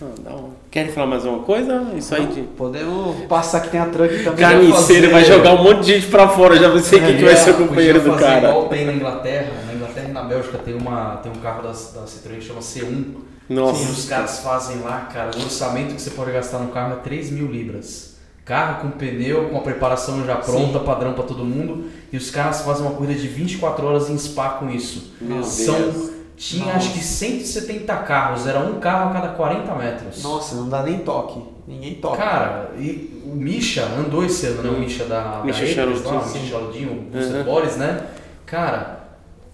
Ah, 0.00 0.06
dá 0.20 0.30
um- 0.30 0.50
Querem 0.70 0.92
falar 0.92 1.06
mais 1.08 1.24
uma 1.24 1.40
coisa? 1.40 1.84
Isso 1.96 2.14
aí 2.14 2.26
de. 2.26 2.42
Podemos 2.42 3.24
passar 3.26 3.60
que 3.62 3.68
tem 3.70 3.80
a 3.80 3.86
truck 3.86 4.22
também. 4.24 4.38
Carniceiro 4.40 5.10
vai 5.10 5.24
jogar 5.24 5.54
um 5.54 5.62
monte 5.64 5.80
de 5.80 5.94
gente 5.94 6.06
pra 6.06 6.28
fora, 6.28 6.56
já 6.56 6.76
sei 6.80 7.00
quem 7.00 7.16
que 7.16 7.24
vai 7.24 7.36
ser 7.36 7.50
o 7.50 7.54
companheiro 7.54 8.00
do 8.00 8.10
fazer 8.12 8.24
cara. 8.24 8.48
Igual 8.48 8.68
tem 8.68 8.86
na 8.86 8.92
Inglaterra. 8.92 9.52
Na 9.66 9.74
Inglaterra 9.74 10.08
e 10.08 10.12
na 10.12 10.22
Bélgica 10.22 10.58
tem, 10.58 10.74
uma, 10.74 11.16
tem 11.16 11.30
um 11.32 11.36
carro 11.36 11.62
da, 11.62 11.68
da 11.70 12.06
Citroën 12.06 12.38
que 12.38 12.42
chama 12.42 12.60
C1. 12.60 13.31
Nossa. 13.48 13.82
E 13.82 13.86
os 13.86 14.04
caras 14.06 14.40
fazem 14.40 14.80
lá, 14.80 15.08
cara, 15.12 15.30
o 15.36 15.42
orçamento 15.42 15.94
que 15.94 16.00
você 16.00 16.10
pode 16.10 16.32
gastar 16.32 16.58
no 16.58 16.68
carro 16.68 16.94
é 16.94 16.96
3 16.96 17.30
mil 17.30 17.46
libras. 17.46 18.12
Carro 18.44 18.82
com 18.82 18.90
pneu, 18.90 19.50
com 19.50 19.58
a 19.58 19.60
preparação 19.60 20.24
já 20.26 20.34
pronta, 20.36 20.80
padrão 20.80 21.12
pra 21.12 21.22
todo 21.22 21.44
mundo. 21.44 21.88
E 22.12 22.16
os 22.16 22.30
caras 22.30 22.62
fazem 22.62 22.84
uma 22.84 22.94
corrida 22.94 23.14
de 23.14 23.28
24 23.28 23.86
horas 23.86 24.10
em 24.10 24.18
Spa 24.18 24.50
com 24.50 24.68
isso. 24.68 25.12
Meu 25.20 25.44
São, 25.44 25.76
Deus. 25.76 26.10
tinha 26.36 26.64
Nossa. 26.64 26.78
acho 26.78 26.92
que 26.92 26.98
170 26.98 27.94
carros, 27.98 28.46
era 28.46 28.58
um 28.58 28.80
carro 28.80 29.10
a 29.10 29.12
cada 29.12 29.28
40 29.28 29.74
metros. 29.76 30.22
Nossa, 30.24 30.56
não 30.56 30.68
dá 30.68 30.82
nem 30.82 30.98
toque. 30.98 31.40
Ninguém 31.68 31.94
toca. 31.94 32.16
Cara, 32.16 32.72
e 32.76 33.22
o 33.24 33.36
Misha 33.36 33.84
andou 33.84 34.24
esse 34.24 34.46
ano, 34.46 34.62
né? 34.62 34.70
O 34.70 34.80
Misha 34.80 35.04
da, 35.04 35.40
Misha 35.44 35.60
da 35.60 35.64
Apres 35.64 35.74
Charlotin, 35.74 36.08
lá, 36.08 36.20
o 36.20 36.24
sim. 36.24 36.38
Misha 36.40 36.50
Charlotin, 36.50 36.84
o. 36.86 37.44
Boris, 37.44 37.76
né? 37.76 38.06
Cara, 38.44 39.01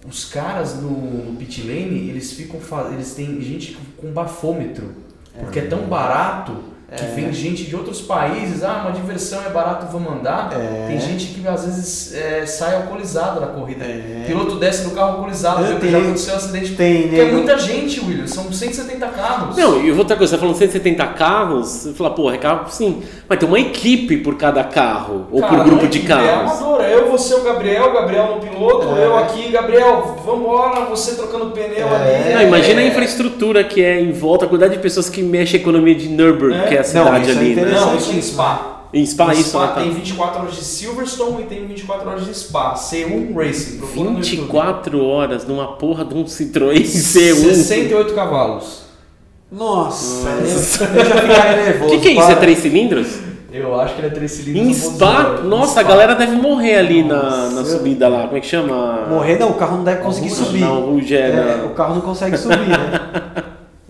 os 0.09 0.25
caras 0.25 0.75
no, 0.75 0.89
no 0.89 1.37
pit 1.37 1.61
lane, 1.61 2.09
eles 2.09 2.33
ficam 2.33 2.59
eles 2.91 3.13
têm 3.13 3.39
gente 3.41 3.77
com 3.95 4.11
bafômetro, 4.11 4.95
porque 5.39 5.59
é 5.59 5.67
tão 5.67 5.83
barato 5.83 6.68
que 6.95 7.05
vem 7.15 7.31
gente 7.31 7.63
de 7.65 7.75
outros 7.75 8.01
países, 8.01 8.63
ah, 8.63 8.81
uma 8.83 8.91
diversão 8.91 9.39
é 9.45 9.49
barato, 9.49 9.87
vamos 9.91 10.11
andar. 10.11 10.49
É. 10.53 10.87
Tem 10.87 10.99
gente 10.99 11.27
que 11.27 11.47
às 11.47 11.63
vezes 11.65 12.13
é, 12.15 12.45
sai 12.45 12.75
alcoolizado 12.75 13.39
da 13.39 13.47
corrida. 13.47 13.85
É. 13.85 14.21
O 14.23 14.27
piloto 14.27 14.55
desce 14.55 14.83
do 14.83 14.91
carro 14.91 15.11
alcoolizado, 15.13 15.63
Eu 15.65 15.79
tenho- 15.79 15.91
já 15.91 15.97
aconteceu 15.99 16.33
um 16.33 16.37
acidente. 16.37 16.75
Tem, 16.75 17.01
Porque 17.03 17.15
é 17.15 17.23
nego- 17.25 17.35
muita 17.37 17.57
gente, 17.57 17.99
William, 17.99 18.27
são 18.27 18.51
170 18.51 19.07
carros. 19.07 19.55
Não, 19.57 19.81
e 19.83 19.91
outra 19.91 20.15
coisa, 20.15 20.31
você 20.31 20.35
tá 20.37 20.39
falando 20.41 20.57
170 20.57 21.05
carros, 21.07 21.67
você 21.67 21.93
fala, 21.93 22.09
porra, 22.11 22.35
é 22.35 22.37
carro 22.37 22.65
sim. 22.69 23.01
Mas 23.27 23.37
tem 23.39 23.47
uma 23.47 23.59
equipe 23.59 24.17
por 24.17 24.35
cada 24.35 24.63
carro, 24.63 25.27
ou 25.31 25.41
Cara, 25.41 25.55
por 25.57 25.63
grupo 25.65 25.87
de 25.87 25.99
é 25.99 26.05
carros. 26.05 26.51
amador. 26.61 26.81
É 26.81 26.93
eu, 26.95 27.09
você, 27.11 27.33
o 27.35 27.43
Gabriel, 27.43 27.89
o 27.89 27.93
Gabriel 27.93 28.35
no 28.35 28.41
piloto, 28.41 28.87
É. 28.97 29.05
eu 29.05 29.17
aqui, 29.17 29.49
Gabriel, 29.51 30.17
vambora, 30.25 30.85
você 30.85 31.15
trocando 31.15 31.51
pneu 31.51 31.87
É. 31.87 32.23
ali. 32.25 32.33
Não, 32.33 32.41
imagina 32.43 32.81
a 32.81 32.83
É. 32.83 32.87
infraestrutura 32.87 33.63
que 33.63 33.83
é 33.83 33.99
em 34.01 34.11
volta, 34.11 34.45
a 34.45 34.47
quantidade 34.47 34.73
de 34.75 34.79
pessoas 34.81 35.09
que 35.09 35.21
mexe 35.21 35.55
a 35.57 35.59
economia 35.59 35.93
de 35.95 36.07
Nürburgring, 36.09 36.61
É. 36.79 36.97
é 36.97 36.99
a 36.99 37.03
Não, 37.03 37.05
cidade 37.05 37.29
isso 37.29 37.37
é 37.37 37.41
ali, 37.41 37.55
né? 37.55 37.61
interessante. 37.61 37.85
Não, 37.85 37.97
isso 37.97 38.11
em 38.13 38.21
Spa. 38.21 38.75
Em 38.91 39.05
Spa, 39.05 39.35
Em 39.35 39.39
isso, 39.39 39.49
Spa 39.49 39.59
né? 39.61 39.67
tá. 39.67 39.81
tem 39.81 39.91
24 39.91 40.41
horas 40.41 40.55
de 40.55 40.63
Silverstone 40.63 41.41
e 41.43 41.45
tem 41.45 41.67
24 41.67 42.09
horas 42.09 42.25
de 42.25 42.33
Spa. 42.33 42.73
C1 42.73 43.35
Racing. 43.35 43.77
procura 43.77 44.09
no 44.09 44.17
YouTube. 44.17 44.21
24 44.37 45.05
horas 45.05 45.45
numa 45.47 45.67
porra 45.73 46.03
de 46.03 46.15
um 46.15 46.23
Citroën 46.25 46.81
C1. 46.83 47.53
68 47.53 48.13
cavalos. 48.15 48.83
Nossa, 49.51 50.29
eu, 50.29 50.99
eu 50.99 51.05
já 51.79 51.85
O 51.85 51.89
que, 51.89 51.97
que 51.99 52.07
é 52.09 52.11
isso? 52.13 52.31
É 52.31 52.35
três 52.35 52.59
cilindros? 52.59 53.07
Eu 53.51 53.79
acho 53.81 53.95
que 53.95 54.01
ele 54.01 54.07
é 54.07 54.11
3 54.11 54.31
cilindros. 54.31 54.67
Em 54.67 54.73
Spa? 54.75 55.39
Nossa, 55.43 55.79
a 55.79 55.83
Spa. 55.83 55.89
galera 55.91 56.13
deve 56.13 56.35
morrer 56.35 56.75
ali 56.77 57.01
na, 57.03 57.15
na 57.23 57.49
Nossa. 57.49 57.77
subida 57.77 58.07
lá. 58.07 58.25
Como 58.25 58.37
é 58.37 58.41
que 58.41 58.45
chama? 58.45 59.07
Morrer 59.09 59.39
não, 59.39 59.49
o 59.49 59.53
carro 59.55 59.77
não 59.77 59.83
deve 59.83 60.01
conseguir 60.03 60.29
Não, 60.29 60.35
subir. 60.35 60.59
Não, 60.59 60.81
Ruge 60.91 61.15
é, 61.15 61.29
É, 61.31 61.57
não. 61.57 61.65
o 61.67 61.69
carro 61.71 61.95
não 61.95 62.01
consegue 62.01 62.37
subir, 62.37 62.67
né? 62.67 62.91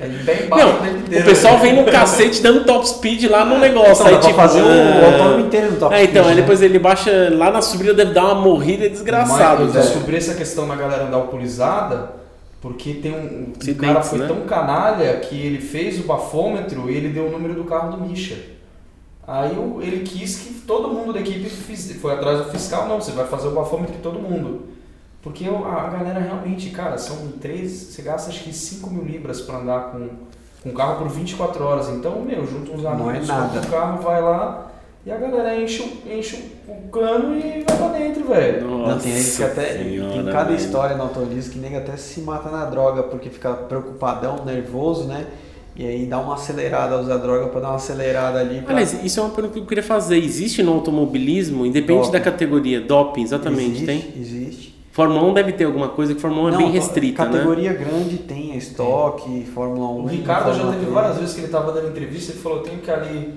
Ele 0.10 0.24
tá 0.24 0.34
embaixo 0.34 0.66
Não, 0.68 0.82
o 0.82 0.98
inteiro. 0.98 1.26
pessoal 1.26 1.58
vem 1.60 1.74
no 1.76 1.86
cacete 1.92 2.42
dando 2.42 2.66
top 2.66 2.88
speed 2.88 3.24
lá 3.30 3.46
no 3.46 3.58
negócio. 3.60 4.04
Então, 4.06 4.08
aí, 4.08 4.20
tipo, 4.20 4.34
fazer 4.36 4.62
o, 4.62 4.66
ah, 4.66 5.02
o 5.02 5.06
autódromo 5.14 5.46
inteiro 5.46 5.72
no 5.72 5.78
top 5.78 5.94
É, 5.96 6.04
então, 6.04 6.24
speed, 6.24 6.28
aí 6.30 6.36
né? 6.36 6.42
depois 6.42 6.62
ele 6.62 6.80
baixa 6.80 7.30
lá 7.32 7.52
na 7.52 7.62
subida, 7.62 7.94
deve 7.94 8.14
dar 8.14 8.26
uma 8.26 8.36
morrida 8.36 8.90
desgraçada. 8.90 9.66
Mas 9.66 9.76
eu 9.76 9.82
né? 9.82 9.88
descobri 9.88 10.16
essa 10.18 10.34
questão 10.34 10.68
da 10.68 10.76
galera 10.76 11.04
andar 11.06 11.18
alcoolizada 11.18 12.20
porque 12.62 12.96
tem 12.96 13.14
um, 13.14 13.54
um 13.72 13.74
cara 13.76 14.02
foi 14.02 14.20
né? 14.20 14.28
tão 14.28 14.42
canalha 14.42 15.14
que 15.22 15.36
ele 15.40 15.62
fez 15.62 15.98
o 16.00 16.04
bafômetro 16.04 16.90
e 16.92 16.96
ele 16.96 17.08
deu 17.10 17.28
o 17.28 17.32
número 17.32 17.54
do 17.54 17.64
carro 17.64 17.96
do 17.96 18.02
Misha. 18.06 18.36
Aí 19.26 19.52
o- 19.58 19.80
ele 19.82 20.00
quis 20.00 20.38
que 20.40 20.54
todo 20.68 20.90
mundo 20.90 21.14
da 21.14 21.20
equipe 21.20 21.48
foi 21.50 22.14
atrás 22.14 22.40
do 22.40 22.46
fiscal, 22.52 22.88
não, 22.88 23.00
você 23.00 23.12
vai 23.12 23.26
fazer 23.28 23.48
o 23.48 23.52
bafômetro 23.52 23.94
de 23.96 24.02
todo 24.02 24.20
mundo. 24.20 24.64
Porque 25.22 25.48
o- 25.50 25.66
a, 25.66 25.88
a 25.88 25.90
galera 25.90 26.20
realmente, 26.20 26.70
cara, 26.70 26.98
são 26.98 27.18
três, 27.42 27.72
você 27.72 28.02
gasta 28.02 28.30
acho 28.30 28.44
que 28.44 28.54
5 28.54 28.90
mil 28.90 29.04
libras 29.04 29.42
pra 29.42 29.58
andar 29.58 29.92
com, 29.92 30.08
com 30.64 30.70
o 30.70 30.74
carro 30.74 30.98
por 31.00 31.10
24 31.10 31.64
horas. 31.64 31.90
Então, 31.90 32.22
meu, 32.22 32.46
junta 32.48 32.72
uns 32.72 32.84
Não 32.84 32.92
é 32.92 33.10
amigos, 33.10 33.28
nada. 33.28 33.44
compra 33.50 33.62
o 33.62 33.72
carro, 33.72 34.02
vai 34.02 34.22
lá, 34.22 34.66
E 35.06 35.12
a 35.12 35.18
galera 35.18 35.58
enche, 35.60 35.82
o- 35.82 36.12
enche 36.12 36.38
o 36.68 36.90
cano 36.90 37.36
e 37.36 37.64
vai 37.68 37.78
pra 37.78 37.88
dentro, 37.98 38.28
velho. 38.28 38.68
Nossa 38.68 38.92
Não, 38.96 39.00
tem 39.00 39.12
gente 39.16 39.38
que 39.38 39.44
até. 39.44 39.78
senhora, 39.84 40.14
tem 40.14 40.26
cada 40.26 40.44
velho. 40.44 40.56
história 40.58 40.96
no 40.98 41.04
automobilismo 41.04 41.54
que 41.54 41.60
nega 41.60 41.78
até 41.80 41.96
se 41.98 42.20
mata 42.22 42.50
na 42.50 42.66
droga 42.66 43.04
porque 43.04 43.30
fica 43.30 43.54
preocupadão, 43.54 44.44
nervoso, 44.46 45.06
né? 45.06 45.26
E 45.76 45.86
aí 45.88 46.06
dá 46.06 46.20
uma 46.20 46.34
acelerada, 46.36 47.00
usa 47.00 47.14
a 47.14 47.18
droga 47.18 47.48
pra 47.48 47.62
dar 47.62 47.70
uma 47.70 47.76
acelerada 47.78 48.40
ali. 48.40 48.62
Pra... 48.62 48.74
Aliás, 48.74 48.94
isso 49.04 49.20
é 49.22 49.24
uma 49.24 49.30
pergunta 49.30 49.54
que 49.54 49.60
eu 49.62 49.66
queria 49.66 49.84
fazer. 49.84 50.18
Existe 50.18 50.62
no 50.62 50.74
automobilismo, 50.74 51.66
independente 51.66 52.08
Doping. 52.08 52.12
da 52.12 52.20
categoria, 52.20 52.82
doping, 52.82 53.24
exatamente, 53.24 53.70
existe, 53.84 53.86
tem? 53.86 54.14
Existe. 54.18 54.69
Fórmula 55.00 55.24
1 55.30 55.34
deve 55.34 55.54
ter 55.54 55.64
alguma 55.64 55.88
coisa 55.88 56.14
que 56.14 56.20
Fórmula 56.20 56.50
1 56.50 56.54
é 56.54 56.58
bem 56.58 56.66
Não, 56.66 56.74
restrita, 56.74 57.24
né? 57.24 57.32
Categoria 57.32 57.72
grande 57.72 58.18
tem, 58.18 58.52
é 58.52 58.58
estoque, 58.58 59.46
Fórmula 59.54 59.88
1. 59.92 60.04
O 60.04 60.06
Ricardo 60.08 60.54
já 60.54 60.64
teve 60.66 60.78
3. 60.80 60.92
várias 60.94 61.18
vezes 61.18 61.36
que 61.36 61.42
ele 61.42 61.48
tava 61.48 61.72
dando 61.72 61.88
entrevista, 61.88 62.34
ele 62.34 62.42
falou, 62.42 62.60
tenho 62.60 62.80
que 62.80 62.92
ali 62.92 63.34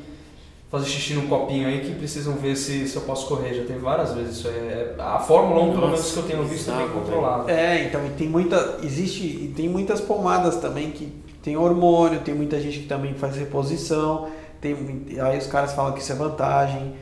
fazer 0.69 0.87
xixi 0.87 1.15
num 1.15 1.29
copinho 1.29 1.69
aí 1.69 1.81
que 1.83 1.93
precisam 1.95 2.35
ver 2.35 2.57
se, 2.57 2.89
se 2.89 2.97
eu 2.97 3.03
posso 3.03 3.29
correr. 3.29 3.55
Já 3.55 3.63
teve 3.63 3.79
várias 3.79 4.13
vezes 4.13 4.39
isso 4.39 4.49
aí. 4.49 4.55
É- 4.57 4.95
A 4.99 5.21
Fórmula 5.21 5.63
1, 5.63 5.71
pelo 5.71 5.75
Nossa, 5.83 5.87
menos 5.93 6.13
que 6.13 6.17
eu 6.19 6.23
tenho 6.25 6.43
visto, 6.43 6.69
é 6.69 6.75
bem 6.75 6.87
bizarro, 6.87 7.01
controlada. 7.01 7.53
É, 7.53 7.85
então 7.85 8.05
e 8.07 8.11
tem 8.11 8.29
muita. 8.29 8.79
Existe. 8.83 9.23
E 9.25 9.53
tem 9.55 9.69
muitas 9.69 10.01
pomadas 10.01 10.57
também 10.57 10.91
que 10.91 11.13
tem 11.45 11.57
hormônio, 11.57 12.19
tem 12.23 12.35
muita 12.35 12.61
gente 12.61 12.81
que 12.81 12.87
também 12.87 13.15
faz 13.15 13.37
reposição. 13.37 14.27
Tem, 14.61 14.77
aí 15.21 15.39
os 15.39 15.47
caras 15.47 15.75
falam 15.75 15.93
que 15.93 16.01
isso 16.01 16.11
é 16.11 16.17
vantagem. 16.17 16.95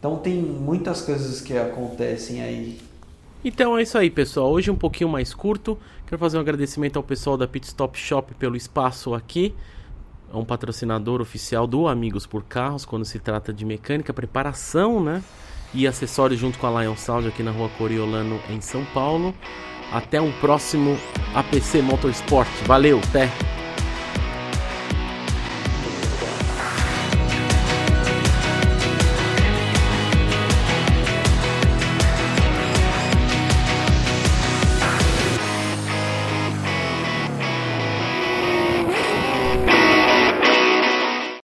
Então 0.00 0.16
tem 0.16 0.34
muitas 0.34 1.02
coisas 1.02 1.40
que 1.40 1.56
acontecem 1.56 2.42
aí. 2.42 2.87
Então 3.44 3.78
é 3.78 3.82
isso 3.82 3.96
aí, 3.96 4.10
pessoal. 4.10 4.50
Hoje 4.50 4.70
um 4.70 4.76
pouquinho 4.76 5.08
mais 5.08 5.32
curto. 5.32 5.78
Quero 6.06 6.18
fazer 6.18 6.38
um 6.38 6.40
agradecimento 6.40 6.96
ao 6.96 7.02
pessoal 7.02 7.36
da 7.36 7.46
Pit 7.46 7.66
Stop 7.66 7.98
Shop 7.98 8.34
pelo 8.34 8.56
espaço 8.56 9.14
aqui. 9.14 9.54
É 10.32 10.36
um 10.36 10.44
patrocinador 10.44 11.20
oficial 11.20 11.66
do 11.66 11.86
Amigos 11.86 12.26
por 12.26 12.42
Carros 12.44 12.84
quando 12.84 13.04
se 13.04 13.18
trata 13.18 13.52
de 13.52 13.64
mecânica, 13.64 14.12
preparação, 14.12 15.02
né? 15.02 15.22
E 15.72 15.86
acessórios 15.86 16.40
junto 16.40 16.58
com 16.58 16.66
a 16.66 16.82
Lion 16.82 16.96
Sound 16.96 17.28
aqui 17.28 17.42
na 17.42 17.50
Rua 17.50 17.68
Coriolano 17.78 18.40
em 18.50 18.60
São 18.60 18.84
Paulo. 18.86 19.34
Até 19.92 20.20
um 20.20 20.32
próximo 20.40 20.98
APC 21.34 21.80
Motorsport. 21.80 22.48
Valeu, 22.66 23.00
até! 23.08 23.67